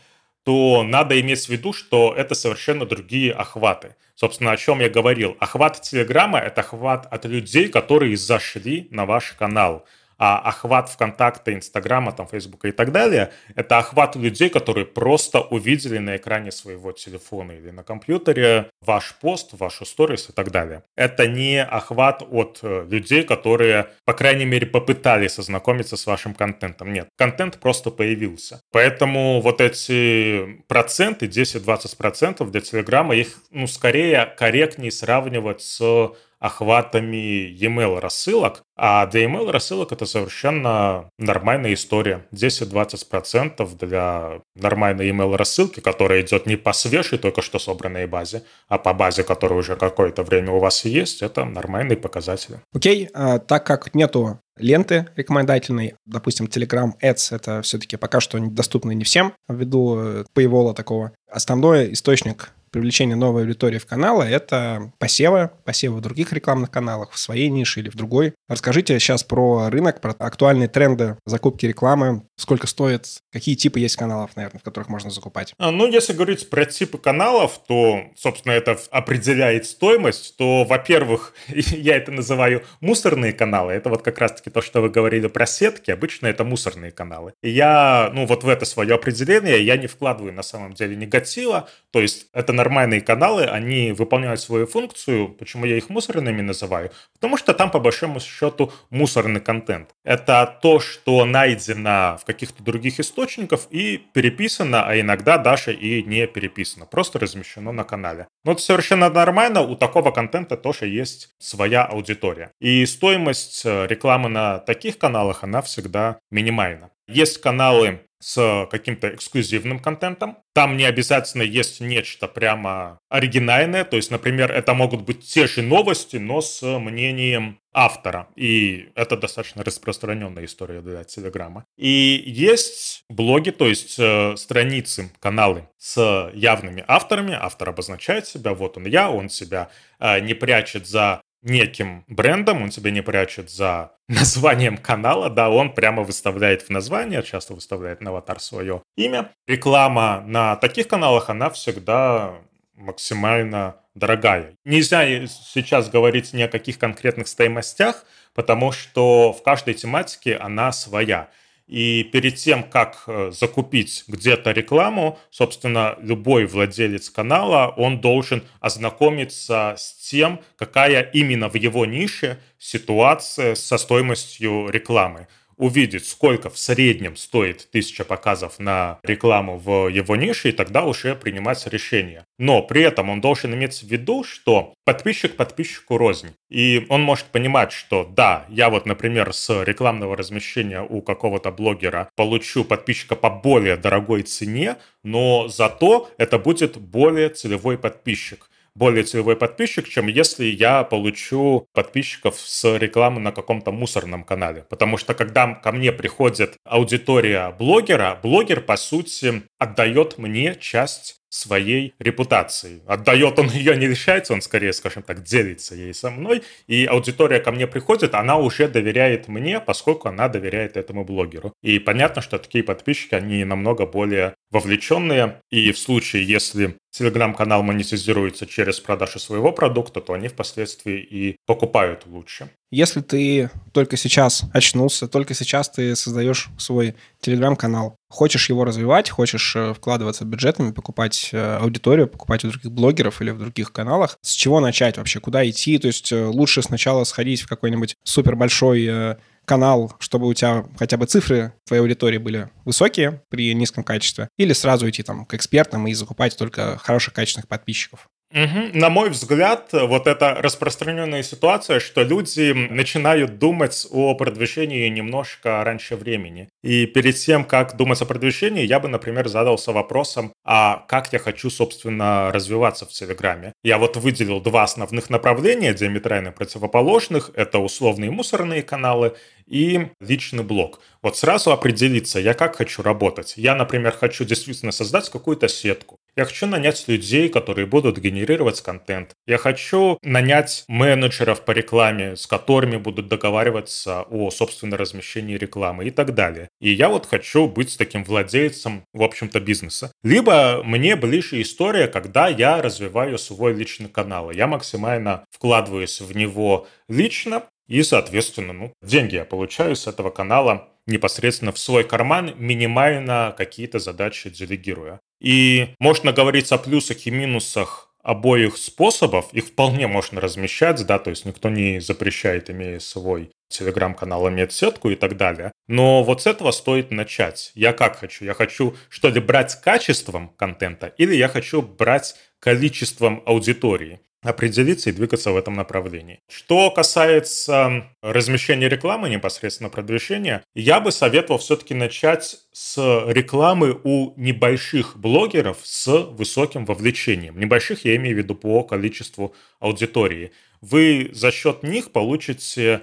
то 0.44 0.82
надо 0.82 1.18
иметь 1.20 1.46
в 1.46 1.48
виду, 1.48 1.72
что 1.72 2.14
это 2.14 2.34
совершенно 2.34 2.84
другие 2.84 3.32
охваты. 3.32 3.96
Собственно, 4.14 4.52
о 4.52 4.56
чем 4.56 4.80
я 4.80 4.88
говорил. 4.88 5.36
Охват 5.40 5.80
Телеграма– 5.80 6.38
это 6.40 6.60
охват 6.60 7.06
от 7.10 7.24
людей, 7.24 7.68
которые 7.68 8.16
зашли 8.16 8.86
на 8.90 9.06
ваш 9.06 9.32
канал 9.32 9.86
а 10.26 10.38
охват 10.38 10.88
ВКонтакта, 10.88 11.52
Инстаграма, 11.52 12.10
там, 12.12 12.26
Фейсбука 12.26 12.68
и 12.68 12.72
так 12.72 12.92
далее, 12.92 13.30
это 13.54 13.76
охват 13.76 14.16
людей, 14.16 14.48
которые 14.48 14.86
просто 14.86 15.40
увидели 15.42 15.98
на 15.98 16.16
экране 16.16 16.50
своего 16.50 16.92
телефона 16.92 17.52
или 17.52 17.70
на 17.70 17.82
компьютере 17.82 18.70
ваш 18.80 19.14
пост, 19.20 19.50
вашу 19.52 19.84
сторис 19.84 20.30
и 20.30 20.32
так 20.32 20.50
далее. 20.50 20.82
Это 20.96 21.26
не 21.26 21.62
охват 21.62 22.22
от 22.30 22.60
э, 22.62 22.86
людей, 22.88 23.24
которые, 23.24 23.90
по 24.06 24.14
крайней 24.14 24.46
мере, 24.46 24.66
попытались 24.66 25.38
ознакомиться 25.38 25.98
с 25.98 26.06
вашим 26.06 26.32
контентом. 26.32 26.90
Нет, 26.90 27.08
контент 27.18 27.58
просто 27.58 27.90
появился. 27.90 28.62
Поэтому 28.72 29.42
вот 29.42 29.60
эти 29.60 30.62
проценты, 30.68 31.26
10-20% 31.26 32.50
для 32.50 32.60
Телеграма, 32.62 33.14
их, 33.14 33.28
ну, 33.50 33.66
скорее 33.66 34.24
корректнее 34.38 34.90
сравнивать 34.90 35.60
с 35.60 36.14
охватами 36.44 37.46
e-mail 37.58 38.00
рассылок, 38.00 38.64
а 38.76 39.06
для 39.06 39.24
email 39.24 39.50
рассылок 39.50 39.92
это 39.92 40.04
совершенно 40.04 41.08
нормальная 41.18 41.72
история. 41.72 42.26
10-20% 42.34 43.78
для 43.78 44.42
нормальной 44.54 45.08
email 45.08 45.36
рассылки, 45.36 45.80
которая 45.80 46.20
идет 46.20 46.44
не 46.44 46.56
по 46.56 46.74
свежей 46.74 47.18
только 47.18 47.40
что 47.40 47.58
собранной 47.58 48.06
базе, 48.06 48.42
а 48.68 48.76
по 48.76 48.92
базе, 48.92 49.22
которая 49.22 49.58
уже 49.58 49.74
какое-то 49.74 50.22
время 50.22 50.52
у 50.52 50.58
вас 50.58 50.84
есть, 50.84 51.22
это 51.22 51.46
нормальные 51.46 51.96
показатели. 51.96 52.60
Окей, 52.74 53.08
а, 53.14 53.38
так 53.38 53.64
как 53.64 53.94
нету 53.94 54.38
ленты 54.58 55.08
рекомендательной. 55.16 55.94
Допустим, 56.04 56.46
Telegram 56.46 56.92
Ads— 57.02 57.28
это 57.34 57.62
все-таки 57.62 57.96
пока 57.96 58.20
что 58.20 58.38
доступно 58.38 58.92
не 58.92 59.04
всем 59.04 59.32
ввиду 59.48 59.98
э, 59.98 60.24
paywall 60.34 60.74
такого. 60.74 61.12
Основной 61.28 61.92
источник 61.92 62.52
привлечения 62.74 63.14
новой 63.14 63.42
аудитории 63.42 63.78
в 63.78 63.86
каналы– 63.86 64.24
это 64.26 64.90
посевы, 64.98 65.50
посевы 65.64 65.98
в 65.98 66.00
других 66.00 66.32
рекламных 66.32 66.72
каналах, 66.72 67.12
в 67.12 67.18
своей 67.20 67.48
нише 67.48 67.78
или 67.78 67.88
в 67.88 67.94
другой. 67.94 68.34
Расскажите 68.48 68.98
сейчас 68.98 69.22
про 69.22 69.70
рынок, 69.70 70.00
про 70.00 70.10
актуальные 70.18 70.66
тренды 70.66 71.16
закупки 71.24 71.66
рекламы, 71.66 72.24
сколько 72.36 72.66
стоит, 72.66 73.06
какие 73.32 73.54
типы 73.54 73.78
есть 73.78 73.94
каналов, 73.94 74.34
наверное, 74.34 74.58
в 74.58 74.64
которых 74.64 74.88
можно 74.88 75.10
закупать. 75.10 75.54
А, 75.56 75.70
ну, 75.70 75.86
если 75.86 76.14
говорить 76.14 76.50
про 76.50 76.64
типы 76.64 76.98
каналов, 76.98 77.60
то, 77.68 78.06
собственно, 78.16 78.52
это 78.52 78.76
определяет 78.90 79.66
стоимость, 79.66 80.36
то, 80.36 80.64
во-первых, 80.64 81.32
я 81.48 81.96
это 81.96 82.10
называю 82.10 82.64
мусорные 82.80 83.32
каналы. 83.32 83.72
Это 83.72 83.88
вот 83.88 84.02
как 84.02 84.18
раз-таки 84.18 84.50
то, 84.50 84.62
что 84.62 84.80
вы 84.80 84.90
говорили 84.90 85.28
про 85.28 85.46
сетки. 85.46 85.92
Обычно 85.92 86.26
это 86.26 86.42
мусорные 86.42 86.90
каналы. 86.90 87.34
Я, 87.40 88.10
ну, 88.12 88.26
вот 88.26 88.42
в 88.42 88.48
это 88.48 88.64
свое 88.64 88.96
определение 88.96 89.64
я 89.64 89.76
не 89.76 89.86
вкладываю 89.86 90.32
на 90.32 90.42
самом 90.42 90.74
деле 90.74 90.96
негатива. 90.96 91.68
То 91.92 92.00
есть 92.00 92.26
это 92.32 92.52
нормальные 92.64 93.02
каналы, 93.02 93.44
они 93.44 93.92
выполняют 93.92 94.40
свою 94.40 94.66
функцию. 94.66 95.28
Почему 95.28 95.66
я 95.66 95.76
их 95.76 95.90
мусорными 95.90 96.42
называю? 96.42 96.90
Потому 97.14 97.36
что 97.36 97.52
там, 97.52 97.70
по 97.70 97.78
большому 97.78 98.20
счету, 98.20 98.72
мусорный 98.90 99.40
контент. 99.40 99.90
Это 100.04 100.58
то, 100.62 100.80
что 100.80 101.24
найдено 101.26 102.16
в 102.20 102.24
каких-то 102.24 102.62
других 102.62 103.00
источниках 103.00 103.60
и 103.70 103.98
переписано, 104.14 104.88
а 104.88 104.98
иногда 104.98 105.38
даже 105.38 105.74
и 105.74 106.02
не 106.02 106.26
переписано. 106.26 106.86
Просто 106.86 107.18
размещено 107.18 107.72
на 107.72 107.84
канале. 107.84 108.26
Но 108.44 108.52
это 108.52 108.62
совершенно 108.62 109.10
нормально. 109.10 109.60
У 109.60 109.76
такого 109.76 110.10
контента 110.10 110.56
тоже 110.56 110.86
есть 110.86 111.28
своя 111.38 111.84
аудитория. 111.84 112.50
И 112.60 112.86
стоимость 112.86 113.62
э, 113.66 113.86
рекламы 113.86 114.28
на 114.28 114.58
таких 114.58 114.96
каналах, 114.98 115.44
она 115.44 115.60
всегда 115.60 116.16
минимальна. 116.30 116.90
Есть 117.06 117.40
каналы 117.40 118.00
с 118.24 118.66
каким-то 118.70 119.14
эксклюзивным 119.14 119.78
контентом. 119.80 120.38
Там 120.54 120.78
не 120.78 120.84
обязательно 120.84 121.42
есть 121.42 121.82
нечто 121.82 122.26
прямо 122.26 122.98
оригинальное. 123.10 123.84
То 123.84 123.96
есть, 123.96 124.10
например, 124.10 124.50
это 124.50 124.72
могут 124.72 125.02
быть 125.02 125.26
те 125.26 125.46
же 125.46 125.60
новости, 125.60 126.16
но 126.16 126.40
с 126.40 126.62
мнением 126.78 127.58
автора. 127.74 128.28
И 128.34 128.88
это 128.94 129.18
достаточно 129.18 129.62
распространенная 129.62 130.46
история 130.46 130.80
для 130.80 131.04
Телеграма. 131.04 131.66
И 131.76 132.22
есть 132.24 133.02
блоги, 133.10 133.50
то 133.50 133.66
есть 133.66 133.96
э, 133.98 134.36
страницы, 134.36 135.12
каналы 135.20 135.68
с 135.76 136.30
явными 136.32 136.82
авторами. 136.86 137.36
Автор 137.38 137.68
обозначает 137.68 138.26
себя, 138.26 138.54
вот 138.54 138.78
он 138.78 138.86
я, 138.86 139.10
он 139.10 139.28
себя 139.28 139.68
э, 139.98 140.20
не 140.20 140.32
прячет 140.32 140.86
за 140.86 141.20
неким 141.44 142.04
брендом, 142.08 142.62
он 142.62 142.70
тебя 142.70 142.90
не 142.90 143.02
прячет 143.02 143.50
за 143.50 143.92
названием 144.08 144.76
канала, 144.76 145.30
да, 145.30 145.50
он 145.50 145.72
прямо 145.72 146.02
выставляет 146.02 146.62
в 146.62 146.70
название, 146.70 147.22
часто 147.22 147.54
выставляет 147.54 148.00
на 148.00 148.10
аватар 148.10 148.40
свое 148.40 148.82
имя. 148.96 149.30
Реклама 149.46 150.24
на 150.26 150.56
таких 150.56 150.88
каналах, 150.88 151.30
она 151.30 151.50
всегда 151.50 152.34
максимально 152.74 153.76
дорогая. 153.94 154.56
Нельзя 154.64 155.04
сейчас 155.26 155.88
говорить 155.88 156.32
ни 156.32 156.42
о 156.42 156.48
каких 156.48 156.78
конкретных 156.78 157.28
стоимостях, 157.28 158.04
потому 158.34 158.72
что 158.72 159.32
в 159.32 159.42
каждой 159.42 159.74
тематике 159.74 160.36
она 160.36 160.72
своя. 160.72 161.28
И 161.66 162.04
перед 162.04 162.36
тем, 162.36 162.62
как 162.62 163.04
э, 163.06 163.30
закупить 163.32 164.04
где-то 164.06 164.52
рекламу, 164.52 165.18
собственно, 165.30 165.96
любой 166.00 166.44
владелец 166.44 167.08
канала, 167.08 167.72
он 167.76 168.00
должен 168.00 168.42
ознакомиться 168.60 169.74
с 169.78 169.94
тем, 169.94 170.40
какая 170.56 171.00
именно 171.02 171.48
в 171.48 171.54
его 171.54 171.86
нише 171.86 172.38
ситуация 172.58 173.54
со 173.54 173.78
стоимостью 173.78 174.68
рекламы 174.68 175.26
увидеть, 175.56 176.06
сколько 176.06 176.50
в 176.50 176.58
среднем 176.58 177.16
стоит 177.16 177.68
тысяча 177.70 178.04
показов 178.04 178.58
на 178.58 178.98
рекламу 179.02 179.58
в 179.58 179.88
его 179.88 180.16
нише, 180.16 180.50
и 180.50 180.52
тогда 180.52 180.84
уже 180.84 181.14
принимать 181.14 181.66
решение. 181.66 182.24
Но 182.38 182.62
при 182.62 182.82
этом 182.82 183.10
он 183.10 183.20
должен 183.20 183.54
иметь 183.54 183.82
в 183.82 183.86
виду, 183.86 184.24
что 184.24 184.74
подписчик 184.84 185.36
подписчику 185.36 185.96
рознь. 185.98 186.34
И 186.50 186.86
он 186.88 187.02
может 187.02 187.26
понимать, 187.26 187.72
что 187.72 188.04
да, 188.04 188.46
я 188.48 188.70
вот, 188.70 188.86
например, 188.86 189.32
с 189.32 189.62
рекламного 189.62 190.16
размещения 190.16 190.82
у 190.82 191.02
какого-то 191.02 191.50
блогера 191.50 192.08
получу 192.16 192.64
подписчика 192.64 193.16
по 193.16 193.30
более 193.30 193.76
дорогой 193.76 194.22
цене, 194.22 194.76
но 195.02 195.48
зато 195.48 196.10
это 196.18 196.38
будет 196.38 196.76
более 196.76 197.28
целевой 197.28 197.78
подписчик 197.78 198.48
более 198.74 199.04
целевой 199.04 199.36
подписчик, 199.36 199.88
чем 199.88 200.08
если 200.08 200.46
я 200.46 200.84
получу 200.84 201.68
подписчиков 201.72 202.38
с 202.38 202.76
рекламы 202.76 203.20
на 203.20 203.32
каком-то 203.32 203.70
мусорном 203.70 204.24
канале. 204.24 204.66
Потому 204.68 204.96
что 204.96 205.14
когда 205.14 205.54
ко 205.54 205.72
мне 205.72 205.92
приходит 205.92 206.56
аудитория 206.64 207.50
блогера, 207.58 208.18
блогер, 208.22 208.60
по 208.60 208.76
сути, 208.76 209.42
отдает 209.58 210.18
мне 210.18 210.56
часть 210.56 211.16
своей 211.34 211.94
репутации. 211.98 212.80
Отдает 212.86 213.38
он 213.40 213.48
ее, 213.50 213.76
не 213.76 213.88
лишается, 213.88 214.32
он 214.32 214.40
скорее, 214.40 214.72
скажем 214.72 215.02
так, 215.02 215.24
делится 215.24 215.74
ей 215.74 215.92
со 215.92 216.10
мной. 216.10 216.42
И 216.68 216.86
аудитория 216.86 217.40
ко 217.40 217.50
мне 217.50 217.66
приходит, 217.66 218.14
она 218.14 218.36
уже 218.36 218.68
доверяет 218.68 219.26
мне, 219.26 219.58
поскольку 219.58 220.08
она 220.08 220.28
доверяет 220.28 220.76
этому 220.76 221.04
блогеру. 221.04 221.52
И 221.60 221.80
понятно, 221.80 222.22
что 222.22 222.38
такие 222.38 222.62
подписчики, 222.62 223.16
они 223.16 223.44
намного 223.44 223.84
более 223.84 224.34
вовлеченные. 224.52 225.40
И 225.50 225.72
в 225.72 225.78
случае, 225.78 226.24
если 226.24 226.76
телеграм-канал 226.92 227.64
монетизируется 227.64 228.46
через 228.46 228.78
продажу 228.78 229.18
своего 229.18 229.50
продукта, 229.50 230.00
то 230.00 230.12
они 230.12 230.28
впоследствии 230.28 231.00
и 231.00 231.36
покупают 231.46 232.06
лучше. 232.06 232.48
Если 232.70 233.00
ты 233.02 233.50
только 233.72 233.96
сейчас 233.96 234.44
очнулся, 234.52 235.06
только 235.06 235.34
сейчас 235.34 235.68
ты 235.68 235.94
создаешь 235.94 236.48
свой 236.58 236.96
телеграм-канал, 237.20 237.96
хочешь 238.10 238.48
его 238.48 238.64
развивать, 238.64 239.10
хочешь 239.10 239.54
э, 239.54 239.74
вкладываться 239.74 240.24
бюджетами, 240.24 240.72
покупать 240.72 241.30
э, 241.32 241.58
аудиторию, 241.58 242.08
покупать 242.08 242.44
у 242.44 242.48
других 242.48 242.72
блогеров 242.72 243.22
или 243.22 243.30
в 243.30 243.38
других 243.38 243.72
каналах, 243.72 244.18
с 244.22 244.32
чего 244.32 244.58
начать 244.58 244.96
вообще, 244.96 245.20
куда 245.20 245.48
идти? 245.48 245.78
То 245.78 245.86
есть 245.86 246.10
э, 246.10 246.24
лучше 246.26 246.62
сначала 246.62 247.04
сходить 247.04 247.42
в 247.42 247.48
какой-нибудь 247.48 247.94
супер 248.02 248.34
большой 248.34 249.16
канал, 249.44 249.94
чтобы 249.98 250.26
у 250.26 250.34
тебя 250.34 250.64
хотя 250.78 250.96
бы 250.96 251.06
цифры 251.06 251.52
твоей 251.66 251.82
аудитории 251.82 252.18
были 252.18 252.50
высокие 252.64 253.22
при 253.28 253.52
низком 253.54 253.84
качестве, 253.84 254.28
или 254.38 254.52
сразу 254.52 254.88
идти 254.88 255.02
там 255.02 255.26
к 255.26 255.34
экспертам 255.34 255.86
и 255.86 255.94
закупать 255.94 256.36
только 256.36 256.78
хороших 256.78 257.14
качественных 257.14 257.46
подписчиков? 257.46 258.08
Угу. 258.32 258.76
На 258.78 258.90
мой 258.90 259.10
взгляд, 259.10 259.68
вот 259.72 260.06
эта 260.08 260.34
распространенная 260.34 261.22
ситуация, 261.22 261.78
что 261.78 262.02
люди 262.02 262.52
начинают 262.52 263.38
думать 263.38 263.86
о 263.90 264.14
продвижении 264.14 264.88
немножко 264.88 265.62
раньше 265.62 265.94
времени. 265.94 266.48
И 266.62 266.86
перед 266.86 267.14
тем, 267.16 267.44
как 267.44 267.76
думать 267.76 268.02
о 268.02 268.06
продвижении, 268.06 268.64
я 268.64 268.80
бы, 268.80 268.88
например, 268.88 269.28
задался 269.28 269.70
вопросом, 269.70 270.32
а 270.44 270.84
как 270.88 271.12
я 271.12 271.20
хочу, 271.20 271.48
собственно, 271.48 272.32
развиваться 272.32 272.86
в 272.86 272.88
Телеграме. 272.88 273.52
Я 273.62 273.78
вот 273.78 273.96
выделил 273.96 274.40
два 274.40 274.64
основных 274.64 275.10
направления, 275.10 275.72
диаметрально 275.72 276.32
противоположных. 276.32 277.30
Это 277.34 277.58
условные 277.60 278.10
мусорные 278.10 278.62
каналы 278.62 279.14
и 279.46 279.88
личный 280.00 280.44
блог. 280.44 280.80
Вот 281.02 281.16
сразу 281.16 281.52
определиться, 281.52 282.18
я 282.18 282.34
как 282.34 282.56
хочу 282.56 282.82
работать. 282.82 283.34
Я, 283.36 283.54
например, 283.54 283.92
хочу 283.92 284.24
действительно 284.24 284.72
создать 284.72 285.10
какую-то 285.10 285.48
сетку. 285.48 285.98
Я 286.16 286.24
хочу 286.24 286.46
нанять 286.46 286.84
людей, 286.86 287.28
которые 287.28 287.66
будут 287.66 287.98
генерировать 287.98 288.60
контент. 288.60 289.14
Я 289.26 289.36
хочу 289.36 289.98
нанять 290.02 290.64
менеджеров 290.68 291.44
по 291.44 291.50
рекламе, 291.50 292.16
с 292.16 292.26
которыми 292.26 292.76
будут 292.76 293.08
договариваться 293.08 294.02
о, 294.02 294.30
собственном 294.30 294.78
размещении 294.78 295.36
рекламы 295.36 295.86
и 295.86 295.90
так 295.90 296.14
далее. 296.14 296.48
И 296.60 296.72
я 296.72 296.88
вот 296.88 297.06
хочу 297.06 297.48
быть 297.48 297.76
таким 297.76 298.04
владельцем, 298.04 298.84
в 298.92 299.02
общем-то, 299.02 299.40
бизнеса. 299.40 299.92
Либо 300.02 300.62
мне 300.64 300.96
ближе 300.96 301.42
история, 301.42 301.88
когда 301.88 302.28
я 302.28 302.62
развиваю 302.62 303.18
свой 303.18 303.52
личный 303.52 303.88
канал. 303.88 304.30
Я 304.30 304.46
максимально 304.46 305.24
вкладываюсь 305.30 306.00
в 306.00 306.16
него 306.16 306.66
лично, 306.88 307.42
и, 307.66 307.82
соответственно, 307.82 308.52
ну, 308.52 308.72
деньги 308.82 309.16
я 309.16 309.24
получаю 309.24 309.76
с 309.76 309.86
этого 309.86 310.10
канала 310.10 310.68
непосредственно 310.86 311.52
в 311.52 311.58
свой 311.58 311.84
карман, 311.84 312.34
минимально 312.36 313.34
какие-то 313.36 313.78
задачи 313.78 314.30
делегируя. 314.30 315.00
И 315.20 315.74
можно 315.78 316.12
говорить 316.12 316.52
о 316.52 316.58
плюсах 316.58 317.06
и 317.06 317.10
минусах 317.10 317.94
обоих 318.02 318.58
способов, 318.58 319.32
их 319.32 319.46
вполне 319.46 319.86
можно 319.86 320.20
размещать, 320.20 320.84
да, 320.86 320.98
то 320.98 321.08
есть 321.08 321.24
никто 321.24 321.48
не 321.48 321.80
запрещает, 321.80 322.50
имея 322.50 322.78
свой 322.78 323.30
телеграм-канал, 323.48 324.28
иметь 324.28 324.52
сетку 324.52 324.90
и 324.90 324.94
так 324.94 325.16
далее. 325.16 325.52
Но 325.68 326.04
вот 326.04 326.22
с 326.22 326.26
этого 326.26 326.50
стоит 326.50 326.90
начать. 326.90 327.50
Я 327.54 327.72
как 327.72 327.96
хочу? 327.96 328.26
Я 328.26 328.34
хочу 328.34 328.74
что 328.90 329.08
ли 329.08 329.20
брать 329.20 329.58
качеством 329.62 330.28
контента 330.36 330.88
или 330.98 331.14
я 331.14 331.28
хочу 331.28 331.62
брать 331.62 332.14
количеством 332.40 333.22
аудитории? 333.24 334.00
Определиться 334.24 334.90
и 334.90 334.92
двигаться 334.92 335.30
в 335.30 335.36
этом 335.36 335.54
направлении. 335.54 336.20
Что 336.28 336.70
касается 336.70 337.84
размещения 338.02 338.68
рекламы, 338.68 339.08
непосредственно 339.08 339.70
продвижения, 339.70 340.42
я 340.54 340.80
бы 340.80 340.90
советовал 340.90 341.38
все-таки 341.38 341.74
начать 341.74 342.38
с 342.52 342.76
рекламы 343.08 343.78
у 343.84 344.14
небольших 344.16 344.96
блогеров 344.96 345.58
с 345.62 345.86
высоким 345.86 346.64
вовлечением. 346.64 347.38
Небольших 347.38 347.84
я 347.84 347.96
имею 347.96 348.16
в 348.16 348.18
виду 348.18 348.34
по 348.34 348.64
количеству 348.64 349.34
аудитории. 349.60 350.32
Вы 350.60 351.10
за 351.12 351.30
счет 351.30 351.62
них 351.62 351.92
получите 351.92 352.82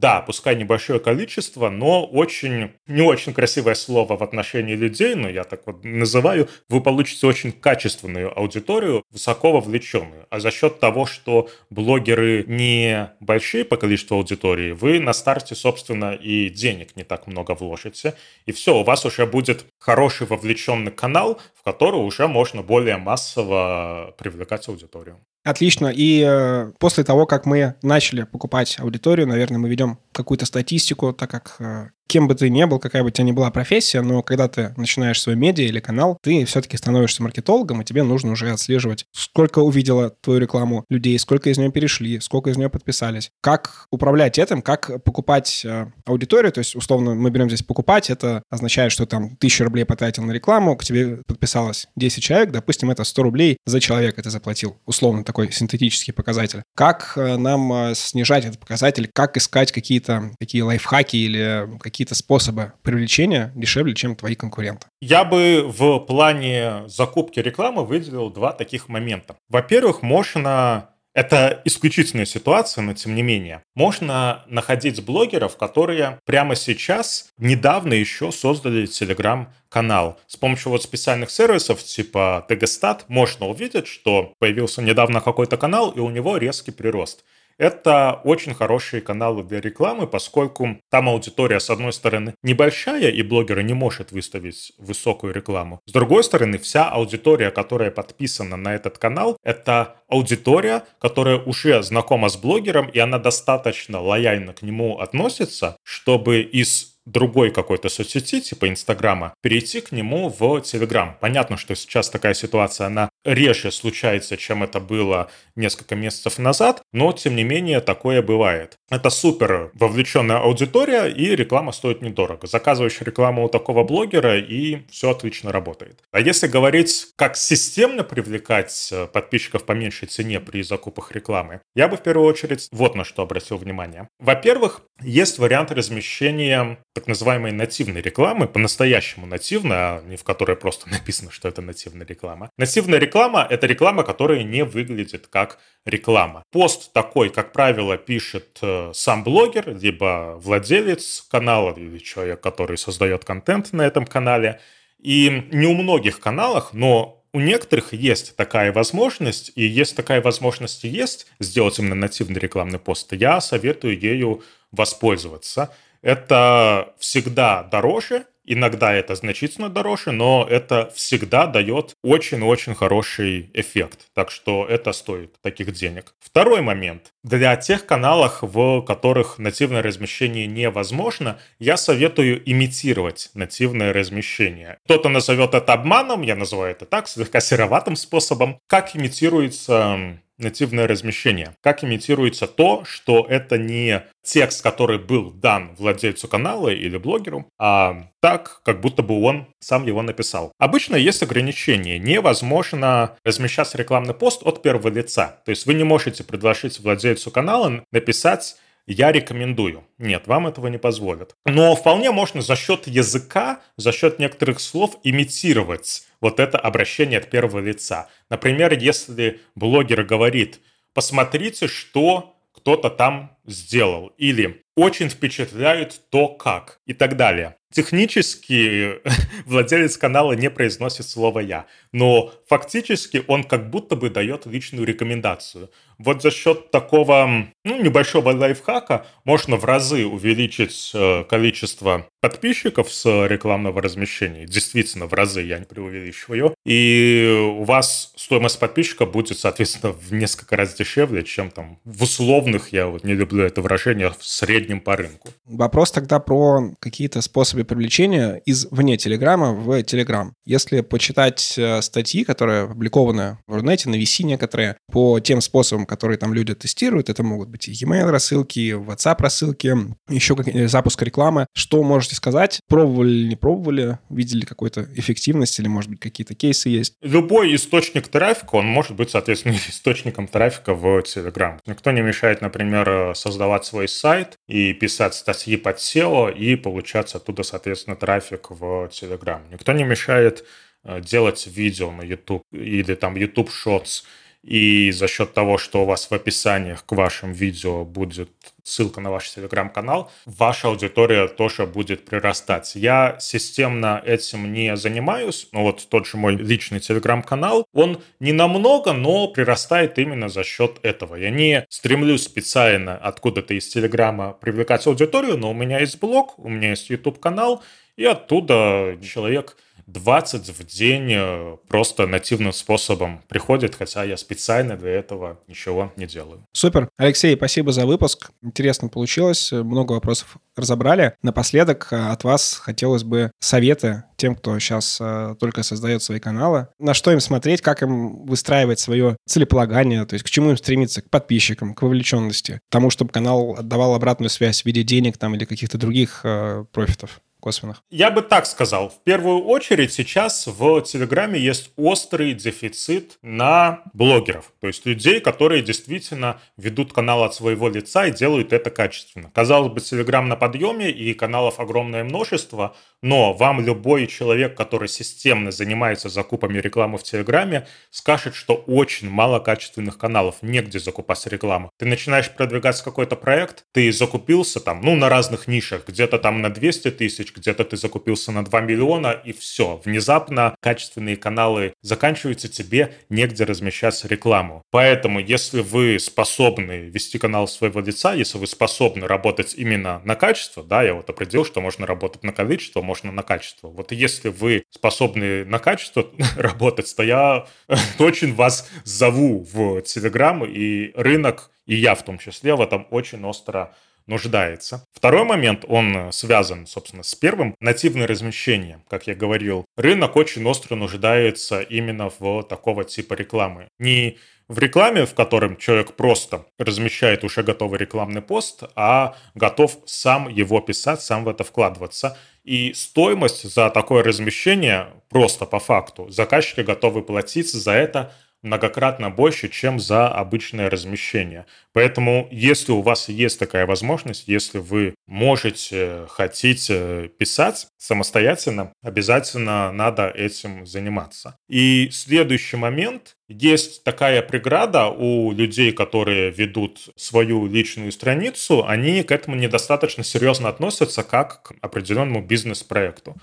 да, 0.00 0.20
пускай 0.20 0.56
небольшое 0.56 1.00
количество, 1.00 1.70
но 1.70 2.04
очень, 2.04 2.72
не 2.86 3.00
очень 3.00 3.32
красивое 3.32 3.74
слово 3.74 4.16
в 4.16 4.22
отношении 4.22 4.74
людей, 4.74 5.14
но 5.14 5.28
я 5.28 5.44
так 5.44 5.62
вот 5.66 5.84
называю, 5.84 6.48
вы 6.68 6.82
получите 6.82 7.26
очень 7.26 7.50
качественную 7.50 8.38
аудиторию, 8.38 9.04
высоко 9.10 9.52
вовлеченную. 9.52 10.26
А 10.28 10.38
за 10.38 10.50
счет 10.50 10.80
того, 10.80 11.06
что 11.06 11.48
блогеры 11.70 12.44
не 12.46 13.10
большие 13.20 13.64
по 13.64 13.78
количеству 13.78 14.16
аудитории, 14.16 14.72
вы 14.72 15.00
на 15.00 15.14
старте, 15.14 15.54
собственно, 15.54 16.12
и 16.12 16.50
денег 16.50 16.94
не 16.96 17.04
так 17.04 17.26
много 17.26 17.52
вложите. 17.52 18.14
И 18.44 18.52
все, 18.52 18.76
у 18.76 18.84
вас 18.84 19.06
уже 19.06 19.24
будет 19.24 19.64
хороший 19.78 20.26
вовлеченный 20.26 20.92
канал, 20.92 21.40
в 21.54 21.62
который 21.62 22.00
уже 22.00 22.28
можно 22.28 22.62
более 22.62 22.98
массово 22.98 24.14
привлекать 24.18 24.68
аудиторию. 24.68 25.18
Отлично. 25.46 25.92
И 25.94 26.24
э, 26.26 26.72
после 26.80 27.04
того, 27.04 27.24
как 27.24 27.46
мы 27.46 27.76
начали 27.80 28.24
покупать 28.24 28.80
аудиторию, 28.80 29.28
наверное, 29.28 29.58
мы 29.58 29.68
ведем 29.68 29.85
какую-то 30.12 30.46
статистику, 30.46 31.12
так 31.12 31.30
как 31.30 31.56
э, 31.60 31.90
кем 32.06 32.28
бы 32.28 32.34
ты 32.34 32.48
ни 32.48 32.64
был, 32.64 32.78
какая 32.78 33.02
бы 33.02 33.08
у 33.08 33.10
тебя 33.10 33.24
ни 33.24 33.32
была 33.32 33.50
профессия, 33.50 34.00
но 34.00 34.22
когда 34.22 34.48
ты 34.48 34.74
начинаешь 34.76 35.20
свой 35.20 35.36
медиа 35.36 35.64
или 35.64 35.80
канал, 35.80 36.18
ты 36.22 36.44
все-таки 36.44 36.76
становишься 36.76 37.22
маркетологом, 37.22 37.82
и 37.82 37.84
тебе 37.84 38.02
нужно 38.02 38.32
уже 38.32 38.50
отслеживать, 38.50 39.06
сколько 39.12 39.60
увидела 39.60 40.10
твою 40.10 40.40
рекламу 40.40 40.84
людей, 40.88 41.18
сколько 41.18 41.50
из 41.50 41.58
нее 41.58 41.70
перешли, 41.70 42.20
сколько 42.20 42.50
из 42.50 42.56
нее 42.56 42.68
подписались. 42.68 43.30
Как 43.40 43.86
управлять 43.90 44.38
этим, 44.38 44.62
как 44.62 45.02
покупать 45.04 45.62
э, 45.64 45.86
аудиторию, 46.04 46.52
то 46.52 46.58
есть, 46.58 46.76
условно, 46.76 47.14
мы 47.14 47.30
берем 47.30 47.48
здесь 47.48 47.62
покупать, 47.62 48.10
это 48.10 48.42
означает, 48.50 48.92
что 48.92 49.06
там 49.06 49.36
тысячу 49.36 49.64
рублей 49.64 49.84
потратил 49.84 50.22
на 50.24 50.32
рекламу, 50.32 50.76
к 50.76 50.84
тебе 50.84 51.18
подписалось 51.26 51.86
10 51.96 52.22
человек, 52.22 52.50
допустим, 52.50 52.90
это 52.90 53.04
100 53.04 53.22
рублей 53.22 53.56
за 53.66 53.80
человека 53.80 54.22
ты 54.22 54.30
заплатил, 54.30 54.76
условно 54.86 55.24
такой 55.24 55.50
синтетический 55.50 56.12
показатель. 56.12 56.62
Как 56.74 57.14
э, 57.16 57.36
нам 57.36 57.72
э, 57.72 57.94
снижать 57.94 58.44
этот 58.44 58.60
показатель, 58.60 59.08
как 59.12 59.36
искать 59.36 59.72
какие-то 59.72 60.32
такие 60.38 60.62
лайфхаки 60.62 61.16
или 61.16 61.68
какие 61.80 61.95
какие-то 61.96 62.14
способы 62.14 62.74
привлечения 62.82 63.52
дешевле, 63.54 63.94
чем 63.94 64.16
твои 64.16 64.34
конкуренты? 64.34 64.86
Я 65.00 65.24
бы 65.24 65.64
в 65.66 66.00
плане 66.00 66.82
закупки 66.88 67.40
рекламы 67.40 67.86
выделил 67.86 68.28
два 68.28 68.52
таких 68.52 68.90
момента. 68.90 69.36
Во-первых, 69.48 70.02
можно 70.02 70.90
это 71.14 71.62
исключительная 71.64 72.26
ситуация, 72.26 72.82
но 72.82 72.92
тем 72.92 73.14
не 73.14 73.22
менее. 73.22 73.62
Можно 73.74 74.44
находить 74.46 75.02
блогеров, 75.02 75.56
которые 75.56 76.18
прямо 76.26 76.54
сейчас, 76.54 77.30
недавно 77.38 77.94
еще 77.94 78.30
создали 78.30 78.84
телеграм-канал. 78.84 80.20
С 80.26 80.36
помощью 80.36 80.72
вот 80.72 80.82
специальных 80.82 81.30
сервисов 81.30 81.82
типа 81.82 82.44
Тегестат 82.46 83.06
можно 83.08 83.46
увидеть, 83.46 83.86
что 83.86 84.34
появился 84.38 84.82
недавно 84.82 85.22
какой-то 85.22 85.56
канал, 85.56 85.92
и 85.92 86.00
у 86.00 86.10
него 86.10 86.36
резкий 86.36 86.72
прирост. 86.72 87.24
Это 87.58 88.20
очень 88.24 88.54
хорошие 88.54 89.00
каналы 89.00 89.42
для 89.42 89.60
рекламы, 89.60 90.06
поскольку 90.06 90.78
там 90.90 91.08
аудитория, 91.08 91.60
с 91.60 91.70
одной 91.70 91.92
стороны, 91.92 92.34
небольшая, 92.42 93.10
и 93.10 93.22
блогер 93.22 93.62
не 93.62 93.74
может 93.74 94.12
выставить 94.12 94.72
высокую 94.78 95.32
рекламу. 95.32 95.80
С 95.86 95.92
другой 95.92 96.22
стороны, 96.24 96.58
вся 96.58 96.88
аудитория, 96.88 97.50
которая 97.50 97.90
подписана 97.90 98.56
на 98.56 98.74
этот 98.74 98.98
канал, 98.98 99.38
это 99.42 99.96
аудитория, 100.08 100.84
которая 100.98 101.38
уже 101.38 101.82
знакома 101.82 102.28
с 102.28 102.36
блогером, 102.36 102.88
и 102.88 102.98
она 102.98 103.18
достаточно 103.18 104.00
лояльно 104.00 104.52
к 104.52 104.62
нему 104.62 104.98
относится, 104.98 105.76
чтобы 105.82 106.40
из 106.40 106.96
другой 107.06 107.50
какой-то 107.50 107.88
соцсети, 107.88 108.40
типа 108.40 108.68
Инстаграма, 108.68 109.32
перейти 109.40 109.80
к 109.80 109.92
нему 109.92 110.28
в 110.28 110.60
Телеграм. 110.60 111.16
Понятно, 111.20 111.56
что 111.56 111.74
сейчас 111.74 112.10
такая 112.10 112.34
ситуация, 112.34 112.88
она 112.88 113.08
реже 113.26 113.70
случается, 113.70 114.36
чем 114.36 114.62
это 114.62 114.80
было 114.80 115.30
несколько 115.56 115.96
месяцев 115.96 116.38
назад, 116.38 116.82
но, 116.92 117.12
тем 117.12 117.36
не 117.36 117.44
менее, 117.44 117.80
такое 117.80 118.22
бывает. 118.22 118.78
Это 118.90 119.10
супер 119.10 119.70
вовлеченная 119.74 120.38
аудитория, 120.38 121.06
и 121.06 121.34
реклама 121.34 121.72
стоит 121.72 122.02
недорого. 122.02 122.46
Заказываешь 122.46 123.00
рекламу 123.00 123.44
у 123.44 123.48
такого 123.48 123.82
блогера, 123.84 124.38
и 124.38 124.86
все 124.90 125.10
отлично 125.10 125.52
работает. 125.52 125.98
А 126.12 126.20
если 126.20 126.46
говорить, 126.46 127.08
как 127.16 127.36
системно 127.36 128.04
привлекать 128.04 128.88
э, 128.92 129.06
подписчиков 129.06 129.64
по 129.64 129.72
меньшей 129.72 130.08
цене 130.08 130.40
при 130.40 130.62
закупах 130.62 131.12
рекламы, 131.12 131.60
я 131.74 131.88
бы 131.88 131.96
в 131.96 132.02
первую 132.02 132.28
очередь 132.28 132.68
вот 132.70 132.94
на 132.94 133.04
что 133.04 133.22
обратил 133.22 133.56
внимание. 133.56 134.08
Во-первых, 134.20 134.82
есть 135.02 135.38
вариант 135.38 135.72
размещения 135.72 136.78
так 136.94 137.06
называемой 137.06 137.52
нативной 137.52 138.00
рекламы, 138.00 138.46
по-настоящему 138.46 139.26
нативной, 139.26 139.76
а 139.76 140.02
не 140.06 140.16
в 140.16 140.24
которой 140.24 140.56
просто 140.56 140.88
написано, 140.90 141.30
что 141.30 141.48
это 141.48 141.62
нативная 141.62 142.06
реклама. 142.06 142.50
Нативная 142.56 142.98
реклама 142.98 143.15
реклама– 143.16 143.46
это 143.50 143.66
реклама, 143.66 144.02
которая 144.02 144.42
не 144.42 144.62
выглядит 144.62 145.26
как 145.28 145.58
реклама. 145.86 146.42
Пост 146.52 146.92
такой, 146.92 147.30
как 147.30 147.52
правило, 147.52 147.96
пишет 147.96 148.58
э, 148.60 148.90
сам 148.92 149.24
блогер, 149.24 149.74
либо 149.74 150.34
владелец 150.38 151.26
канала, 151.30 151.72
или 151.72 151.98
человек, 151.98 152.42
который 152.42 152.76
создает 152.76 153.24
контент 153.24 153.72
на 153.72 153.82
этом 153.86 154.04
канале. 154.04 154.60
И 155.02 155.48
не 155.50 155.66
у 155.66 155.74
многих 155.74 156.20
каналах, 156.20 156.74
но 156.74 157.24
у 157.32 157.40
некоторых 157.40 157.94
есть 157.94 158.36
такая 158.36 158.70
возможность, 158.70 159.52
и 159.54 159.64
есть 159.64 159.96
такая 159.96 160.20
возможность 160.20 160.84
и 160.84 160.88
есть 160.88 161.26
сделать 161.40 161.78
именно 161.78 161.94
нативный 161.94 162.38
рекламный 162.38 162.78
пост, 162.78 163.12
я 163.12 163.40
советую 163.40 163.98
ею 163.98 164.42
воспользоваться. 164.72 165.70
Это 166.02 166.92
всегда 166.98 167.62
дороже, 167.62 168.26
Иногда 168.46 168.94
это 168.94 169.14
значительно 169.16 169.68
дороже, 169.68 170.12
но 170.12 170.46
это 170.48 170.90
всегда 170.94 171.46
дает 171.46 171.94
очень-очень 172.02 172.74
хороший 172.74 173.50
эффект. 173.54 174.06
Так 174.14 174.30
что 174.30 174.64
это 174.66 174.92
стоит 174.92 175.34
таких 175.42 175.72
денег. 175.72 176.14
Второй 176.20 176.62
момент. 176.62 177.12
Для 177.24 177.56
тех 177.56 177.84
каналов, 177.84 178.38
в 178.42 178.82
которых 178.82 179.38
нативное 179.38 179.82
размещение 179.82 180.46
невозможно, 180.46 181.38
я 181.58 181.76
советую 181.76 182.40
имитировать 182.48 183.30
нативное 183.34 183.92
размещение. 183.92 184.78
Кто-то 184.84 185.08
назовет 185.08 185.54
это 185.54 185.72
обманом, 185.72 186.22
я 186.22 186.36
называю 186.36 186.70
это 186.70 186.86
так, 186.86 187.08
слегка 187.08 187.40
сероватым 187.40 187.96
способом. 187.96 188.60
Как 188.68 188.94
имитируется 188.94 190.20
нативное 190.38 190.86
размещение. 190.86 191.54
Как 191.62 191.84
имитируется 191.84 192.46
то, 192.46 192.84
что 192.84 193.26
это 193.28 193.58
не 193.58 194.04
текст, 194.22 194.62
который 194.62 194.98
был 194.98 195.30
дан 195.30 195.74
владельцу 195.78 196.28
канала 196.28 196.68
или 196.68 196.98
блогеру, 196.98 197.46
а 197.58 198.08
так, 198.20 198.60
как 198.64 198.80
будто 198.80 199.02
бы 199.02 199.20
он 199.22 199.46
сам 199.60 199.86
его 199.86 200.02
написал. 200.02 200.52
Обычно 200.58 200.96
есть 200.96 201.22
ограничение. 201.22 201.98
Невозможно 201.98 203.16
размещать 203.24 203.74
рекламный 203.74 204.14
пост 204.14 204.42
от 204.44 204.62
первого 204.62 204.88
лица. 204.88 205.40
То 205.44 205.50
есть 205.50 205.66
вы 205.66 205.74
не 205.74 205.84
можете 205.84 206.24
предложить 206.24 206.80
владельцу 206.80 207.30
канала 207.30 207.84
написать 207.92 208.56
я 208.86 209.12
рекомендую. 209.12 209.84
Нет, 209.98 210.26
вам 210.26 210.46
этого 210.46 210.68
не 210.68 210.78
позволят. 210.78 211.34
Но 211.44 211.74
вполне 211.74 212.10
можно 212.10 212.40
за 212.40 212.56
счет 212.56 212.86
языка, 212.86 213.60
за 213.76 213.92
счет 213.92 214.18
некоторых 214.18 214.60
слов 214.60 214.96
имитировать 215.02 216.06
вот 216.20 216.40
это 216.40 216.58
обращение 216.58 217.18
от 217.18 217.28
первого 217.28 217.58
лица. 217.58 218.08
Например, 218.30 218.72
если 218.72 219.40
блогер 219.54 220.04
говорит, 220.04 220.60
посмотрите, 220.94 221.66
что 221.68 222.36
кто-то 222.52 222.90
там 222.90 223.35
сделал, 223.46 224.12
или 224.18 224.62
очень 224.76 225.08
впечатляет 225.08 226.00
то, 226.10 226.28
как, 226.28 226.80
и 226.86 226.92
так 226.92 227.16
далее. 227.16 227.56
Технически 227.72 229.00
владелец 229.46 229.96
канала 229.96 230.32
не 230.32 230.50
произносит 230.50 231.06
слово 231.06 231.40
«я», 231.40 231.66
но 231.92 232.32
фактически 232.48 233.24
он 233.26 233.42
как 233.44 233.70
будто 233.70 233.96
бы 233.96 234.08
дает 234.08 234.46
личную 234.46 234.86
рекомендацию. 234.86 235.70
Вот 235.98 236.22
за 236.22 236.30
счет 236.30 236.70
такого 236.70 237.48
ну, 237.64 237.82
небольшого 237.82 238.32
лайфхака 238.32 239.06
можно 239.24 239.56
в 239.56 239.64
разы 239.64 240.06
увеличить 240.06 240.90
э, 240.94 241.24
количество 241.24 242.06
подписчиков 242.20 242.92
с 242.92 243.26
рекламного 243.26 243.80
размещения. 243.80 244.46
Действительно, 244.46 245.06
в 245.06 245.14
разы, 245.14 245.42
я 245.42 245.58
не 245.58 245.64
преувеличиваю. 245.64 246.54
И 246.66 247.50
у 247.58 247.64
вас 247.64 248.12
стоимость 248.16 248.58
подписчика 248.58 249.06
будет, 249.06 249.38
соответственно, 249.38 249.92
в 249.92 250.12
несколько 250.12 250.56
раз 250.56 250.74
дешевле, 250.74 251.24
чем 251.24 251.50
там 251.50 251.78
в 251.84 252.02
условных, 252.02 252.72
я 252.72 252.88
вот 252.88 253.04
не 253.04 253.14
люблю 253.14 253.35
это 253.42 253.62
выражение, 253.62 254.10
в 254.10 254.24
среднем 254.24 254.80
по 254.80 254.96
рынку. 254.96 255.28
Вопрос 255.44 255.90
тогда 255.90 256.18
про 256.18 256.72
какие-то 256.80 257.20
способы 257.22 257.64
привлечения 257.64 258.42
из 258.44 258.66
вне 258.70 258.96
Телеграма 258.96 259.52
в 259.52 259.82
Телеграм. 259.82 260.34
Если 260.44 260.80
почитать 260.80 261.54
э, 261.56 261.82
статьи, 261.82 262.24
которые 262.24 262.62
опубликованы 262.62 263.38
в 263.46 263.54
Рунете, 263.54 263.88
на 263.88 263.96
VC 263.96 264.24
некоторые, 264.24 264.76
по 264.90 265.20
тем 265.20 265.40
способам, 265.40 265.86
которые 265.86 266.18
там 266.18 266.32
люди 266.34 266.54
тестируют, 266.54 267.08
это 267.08 267.22
могут 267.22 267.48
быть 267.48 267.68
e-mail 267.68 268.10
рассылки, 268.10 268.72
WhatsApp 268.72 269.16
рассылки, 269.18 269.74
еще 270.08 270.36
запуск 270.68 271.02
рекламы. 271.02 271.46
Что 271.54 271.82
можете 271.82 272.14
сказать? 272.14 272.60
Пробовали 272.68 273.10
или 273.10 273.28
не 273.28 273.36
пробовали? 273.36 273.98
Видели 274.10 274.44
какую-то 274.44 274.86
эффективность 274.94 275.58
или, 275.58 275.68
может 275.68 275.90
быть, 275.90 276.00
какие-то 276.00 276.34
кейсы 276.34 276.68
есть? 276.68 276.94
Любой 277.02 277.54
источник 277.54 278.08
трафика, 278.08 278.56
он 278.56 278.66
может 278.66 278.96
быть, 278.96 279.10
соответственно, 279.10 279.54
источником 279.68 280.28
трафика 280.28 280.74
в 280.74 280.86
Telegram. 281.00 281.58
Никто 281.66 281.90
не 281.90 282.02
мешает, 282.02 282.40
например, 282.40 283.14
создавать 283.26 283.64
свой 283.64 283.88
сайт 283.88 284.38
и 284.46 284.72
писать 284.72 285.14
статьи 285.14 285.56
под 285.56 285.78
SEO 285.78 286.32
и 286.32 286.56
получать 286.56 287.14
оттуда, 287.14 287.42
соответственно, 287.42 287.96
трафик 287.96 288.50
в 288.50 288.86
Telegram. 288.86 289.40
Никто 289.50 289.72
не 289.72 289.84
мешает 289.84 290.44
э, 290.84 291.00
делать 291.00 291.46
видео 291.46 291.90
на 291.90 292.02
YouTube 292.02 292.42
или 292.52 292.94
там 292.94 293.16
YouTube 293.16 293.50
Shorts– 293.50 294.04
и 294.46 294.92
за 294.92 295.08
счет 295.08 295.34
того, 295.34 295.58
что 295.58 295.82
у 295.82 295.86
вас 295.86 296.08
в 296.08 296.14
описаниях 296.14 296.86
к 296.86 296.92
вашим 296.92 297.32
видео 297.32 297.84
будет 297.84 298.30
ссылка 298.62 299.00
на 299.00 299.10
ваш 299.10 299.30
телеграм-канал, 299.30 300.10
ваша 300.24 300.68
аудитория 300.68 301.26
тоже 301.26 301.66
будет 301.66 302.04
прирастать. 302.04 302.76
Я 302.76 303.16
системно 303.18 304.00
этим 304.04 304.52
не 304.52 304.76
занимаюсь, 304.76 305.48
но 305.50 305.62
вот 305.62 305.88
тот 305.88 306.06
же 306.06 306.16
мой 306.16 306.36
личный 306.36 306.78
телеграм-канал, 306.78 307.66
он 307.72 308.00
не 308.20 308.32
намного, 308.32 308.92
но 308.92 309.28
прирастает 309.28 309.98
именно 309.98 310.28
за 310.28 310.44
счет 310.44 310.78
этого. 310.82 311.16
Я 311.16 311.30
не 311.30 311.66
стремлюсь 311.68 312.22
специально 312.22 312.96
откуда-то 312.96 313.54
из 313.54 313.66
телеграма 313.68 314.32
привлекать 314.32 314.86
аудиторию, 314.86 315.36
но 315.36 315.50
у 315.50 315.54
меня 315.54 315.80
есть 315.80 315.98
блог, 315.98 316.38
у 316.38 316.48
меня 316.48 316.70
есть 316.70 316.88
YouTube-канал, 316.88 317.62
и 317.96 318.04
оттуда 318.04 318.96
человек 319.02 319.56
20 319.86 320.48
в 320.48 320.66
день 320.66 321.12
э, 321.12 321.56
просто 321.68 322.06
нативным 322.06 322.52
способом 322.52 323.22
приходит, 323.28 323.76
хотя 323.76 324.04
я 324.04 324.16
специально 324.16 324.76
для 324.76 324.90
этого 324.90 325.38
ничего 325.46 325.92
не 325.96 326.06
делаю. 326.06 326.44
Супер. 326.52 326.88
Алексей, 326.96 327.36
спасибо 327.36 327.72
за 327.72 327.86
выпуск. 327.86 328.30
Интересно 328.42 328.88
получилось. 328.88 329.52
Много 329.52 329.92
вопросов 329.92 330.38
разобрали. 330.56 331.14
Напоследок 331.22 331.88
э, 331.92 331.96
от 331.96 332.24
вас 332.24 332.54
хотелось 332.54 333.04
бы 333.04 333.30
советы 333.38 334.04
тем, 334.16 334.34
кто 334.34 334.58
сейчас 334.58 334.98
э, 335.00 335.36
только 335.38 335.62
создает 335.62 336.02
свои 336.02 336.18
каналы. 336.18 336.68
На 336.78 336.94
что 336.94 337.12
им 337.12 337.20
смотреть, 337.20 337.60
как 337.60 337.82
им 337.82 338.24
выстраивать 338.26 338.80
свое 338.80 339.16
целеполагание, 339.26 340.04
то 340.04 340.14
есть 340.14 340.24
к 340.24 340.30
чему 340.30 340.50
им 340.50 340.56
стремиться, 340.56 341.02
к 341.02 341.10
подписчикам, 341.10 341.74
к 341.74 341.82
вовлеченности, 341.82 342.60
тому, 342.70 342.90
чтобы 342.90 343.12
канал 343.12 343.56
отдавал 343.58 343.94
обратную 343.94 344.30
связь 344.30 344.62
в 344.62 344.66
виде 344.66 344.82
денег 344.82 345.18
там 345.18 345.34
или 345.34 345.44
каких-то 345.44 345.78
других 345.78 346.20
э, 346.24 346.64
профитов 346.72 347.20
косвенных? 347.46 347.82
Я 347.90 348.10
бы 348.10 348.22
так 348.22 348.44
сказал. 348.44 348.88
В 348.88 349.04
первую 349.04 349.44
очередь 349.44 349.92
сейчас 349.92 350.48
в 350.48 350.82
Телеграме 350.82 351.38
есть 351.38 351.70
острый 351.76 352.34
дефицит 352.34 353.18
на 353.22 353.82
блогеров. 353.92 354.52
То 354.60 354.66
есть 354.66 354.84
людей, 354.84 355.20
которые 355.20 355.62
действительно 355.62 356.40
ведут 356.56 356.92
канал 356.92 357.22
от 357.22 357.34
своего 357.34 357.68
лица 357.68 358.06
и 358.06 358.10
делают 358.10 358.52
это 358.52 358.70
качественно. 358.70 359.30
Казалось 359.32 359.72
бы, 359.72 359.80
Телеграм 359.80 360.28
на 360.28 360.34
подъеме 360.34 360.90
и 360.90 361.14
каналов 361.14 361.60
огромное 361.60 362.02
множество, 362.02 362.74
но 363.00 363.32
вам 363.32 363.64
любой 363.64 364.08
человек, 364.08 364.56
который 364.56 364.88
системно 364.88 365.52
занимается 365.52 366.08
закупами 366.08 366.58
рекламы 366.58 366.98
в 366.98 367.04
Телеграме, 367.04 367.68
скажет, 367.92 368.34
что 368.34 368.54
очень 368.54 369.08
мало 369.08 369.38
качественных 369.38 369.98
каналов, 369.98 370.36
негде 370.42 370.80
закупать 370.80 371.24
рекламу. 371.28 371.70
Ты 371.78 371.86
начинаешь 371.86 372.28
продвигать 372.28 372.82
какой-то 372.82 373.14
проект, 373.14 373.64
ты 373.72 373.92
закупился 373.92 374.58
там, 374.58 374.80
ну, 374.82 374.96
на 374.96 375.08
разных 375.08 375.46
нишах, 375.46 375.86
где-то 375.86 376.18
там 376.18 376.42
на 376.42 376.50
200 376.50 376.90
тысяч, 376.90 377.35
где-то 377.36 377.64
ты 377.64 377.76
закупился 377.76 378.32
на 378.32 378.44
2 378.44 378.60
миллиона, 378.62 379.12
и 379.12 379.32
все. 379.32 379.80
Внезапно 379.84 380.56
качественные 380.60 381.16
каналы 381.16 381.74
заканчиваются, 381.82 382.48
тебе 382.48 382.94
негде 383.08 383.44
размещать 383.44 384.04
рекламу. 384.04 384.62
Поэтому, 384.70 385.20
если 385.20 385.60
вы 385.60 385.98
способны 385.98 386.88
вести 386.88 387.18
канал 387.18 387.48
своего 387.48 387.80
лица, 387.80 388.14
если 388.14 388.38
вы 388.38 388.46
способны 388.46 389.06
работать 389.06 389.54
именно 389.56 390.00
на 390.04 390.14
качество, 390.14 390.62
да, 390.62 390.82
я 390.82 390.94
вот 390.94 391.08
определил, 391.10 391.44
что 391.44 391.60
можно 391.60 391.86
работать 391.86 392.22
на 392.22 392.32
количество, 392.32 392.82
можно 392.82 393.12
на 393.12 393.22
качество. 393.22 393.68
Вот 393.68 393.92
если 393.92 394.28
вы 394.28 394.64
способны 394.70 395.44
на 395.44 395.58
качество 395.58 396.06
работать, 396.36 396.94
то 396.96 397.02
я 397.02 397.46
очень 397.98 398.34
вас 398.34 398.68
зову 398.84 399.46
в 399.52 399.82
Телеграм, 399.82 400.44
и 400.44 400.92
рынок, 400.94 401.50
и 401.66 401.74
я 401.74 401.94
в 401.94 402.04
том 402.04 402.18
числе, 402.18 402.54
в 402.54 402.60
этом 402.60 402.86
очень 402.90 403.24
остро 403.24 403.74
нуждается. 404.06 404.84
Второй 404.92 405.24
момент, 405.24 405.64
он 405.68 405.96
э, 405.96 406.12
связан, 406.12 406.66
собственно, 406.66 407.02
с 407.02 407.14
первым. 407.14 407.54
Нативное 407.60 408.06
размещение. 408.06 408.80
Как 408.88 409.06
я 409.06 409.14
говорил, 409.14 409.64
рынок 409.76 410.16
очень 410.16 410.46
остро 410.46 410.76
нуждается 410.76 411.60
именно 411.60 412.10
в 412.18 412.42
такого 412.44 412.84
типа 412.84 413.14
рекламы. 413.14 413.68
Не 413.78 414.18
в 414.48 414.58
рекламе, 414.58 415.06
в 415.06 415.14
котором 415.14 415.56
человек 415.56 415.94
просто 415.94 416.46
размещает 416.58 417.24
уже 417.24 417.42
готовый 417.42 417.78
рекламный 417.80 418.22
пост, 418.22 418.62
а 418.76 419.16
готов 419.34 419.78
сам 419.86 420.28
его 420.28 420.60
писать, 420.60 421.02
сам 421.02 421.24
в 421.24 421.28
это 421.28 421.42
вкладываться. 421.42 422.16
И 422.44 422.72
стоимость 422.74 423.42
за 423.42 423.70
такое 423.70 424.04
размещение 424.04 424.86
просто 425.08 425.46
по 425.46 425.58
факту 425.58 426.08
заказчики 426.10 426.60
готовы 426.60 427.02
платить 427.02 427.50
за 427.50 427.72
это 427.72 428.12
многократно 428.46 429.10
больше, 429.10 429.48
чем 429.48 429.78
за 429.78 430.08
обычное 430.08 430.70
размещение. 430.70 431.44
Поэтому, 431.72 432.28
если 432.30 432.72
у 432.72 432.80
вас 432.80 433.08
есть 433.08 433.38
такая 433.38 433.66
возможность, 433.66 434.28
если 434.28 434.58
вы 434.58 434.94
можете, 435.06 436.06
хотите 436.08 437.10
писать 437.18 437.66
самостоятельно, 437.76 438.72
обязательно 438.82 439.70
надо 439.72 440.08
этим 440.08 440.66
заниматься. 440.66 441.36
И 441.48 441.90
следующий 441.90 442.56
момент. 442.56 443.16
Есть 443.28 443.82
такая 443.82 444.22
преграда 444.22 444.86
у 444.86 445.32
людей, 445.32 445.72
которые 445.72 446.30
ведут 446.30 446.90
свою 446.94 447.46
личную 447.46 447.90
страницу, 447.90 448.64
они 448.64 449.02
к 449.02 449.10
этому 449.10 449.34
недостаточно 449.34 450.04
серьезно 450.04 450.48
относятся, 450.48 451.02
как 451.02 451.42
к 451.42 451.52
определенному 451.60 452.22
бизнес-проекту. 452.22 453.16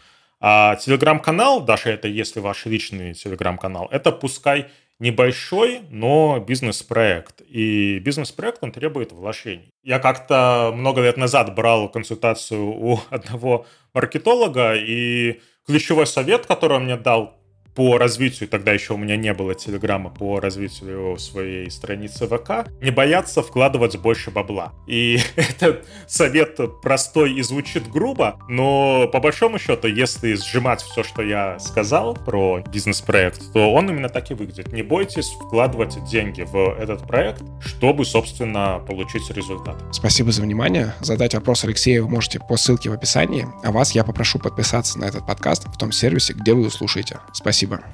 А 0.46 0.76
телеграм-канал, 0.76 1.62
даже 1.62 1.90
это 1.90 2.10
если 2.10 2.42
ваш 2.42 2.66
личный 2.66 3.14
телеграм-канал, 3.14 3.88
это 3.94 4.12
пускай 4.12 4.68
небольшой, 5.04 5.82
но 5.90 6.40
бизнес-проект. 6.40 7.42
И 7.48 8.00
бизнес-проект, 8.00 8.64
он 8.64 8.72
требует 8.72 9.12
вложений. 9.12 9.70
Я 9.84 10.00
как-то 10.00 10.72
много 10.74 11.02
лет 11.02 11.18
назад 11.18 11.54
брал 11.54 11.90
консультацию 11.90 12.64
у 12.66 13.00
одного 13.10 13.66
маркетолога, 13.94 14.76
и 14.76 15.42
ключевой 15.68 16.08
совет, 16.08 16.46
который 16.46 16.78
он 16.78 16.86
мне 16.86 16.96
дал, 16.96 17.38
по 17.76 17.98
развитию, 17.98 18.50
тогда 18.50 18.72
еще 18.72 18.94
у 18.94 18.98
меня 18.98 19.18
не 19.18 19.34
было 19.34 19.56
телеграмма, 19.56 20.10
по 20.10 20.40
развитию 20.40 21.18
своей 21.18 21.70
страницы 21.72 22.28
ВК, 22.28 22.70
не 22.82 22.92
бояться 22.92 23.42
вкладывать 23.42 23.98
больше 23.98 24.32
бабла. 24.32 24.74
И 24.88 25.20
этот 25.36 25.86
совет 26.08 26.60
простой 26.82 27.34
и 27.34 27.42
звучит 27.42 27.90
грубо, 27.90 28.40
но 28.48 29.08
по 29.12 29.20
большому 29.20 29.60
счету, 29.60 29.88
если 29.88 30.34
сжимать 30.36 30.82
все, 30.82 31.04
что 31.04 31.22
я 31.22 31.58
сказал 31.60 32.14
про 32.14 32.64
бизнес-проект, 32.72 33.54
то 33.54 33.72
он 33.74 33.90
именно 33.90 34.10
так 34.10 34.30
и 34.32 34.34
выглядит. 34.34 34.72
Не 34.72 34.84
бойтесь 34.84 35.30
вкладывать 35.30 36.04
деньги 36.06 36.44
в 36.44 36.76
этот 36.80 37.08
проект, 37.08 37.42
чтобы, 37.60 38.06
собственно, 38.06 38.84
получить 38.88 39.30
результат. 39.32 39.76
Спасибо 39.92 40.32
за 40.32 40.42
внимание. 40.42 40.94
Задать 41.00 41.34
вопрос 41.34 41.64
Алексею 41.64 42.06
вы 42.06 42.12
можете 42.12 42.40
по 42.40 42.58
ссылке 42.58 42.90
в 42.90 42.94
описании, 42.94 43.48
а 43.64 43.72
вас 43.72 43.94
я 43.94 44.04
попрошу 44.04 44.40
подписаться 44.40 45.00
на 45.00 45.06
этот 45.06 45.26
подкаст 45.26 45.66
в 45.66 45.78
том 45.78 45.92
сервисе, 45.92 46.34
где 46.34 46.54
вы 46.54 46.62
его 46.62 46.70
слушаете. 46.70 47.20
Спасибо. 47.34 47.63
Спасибо. 47.64 47.86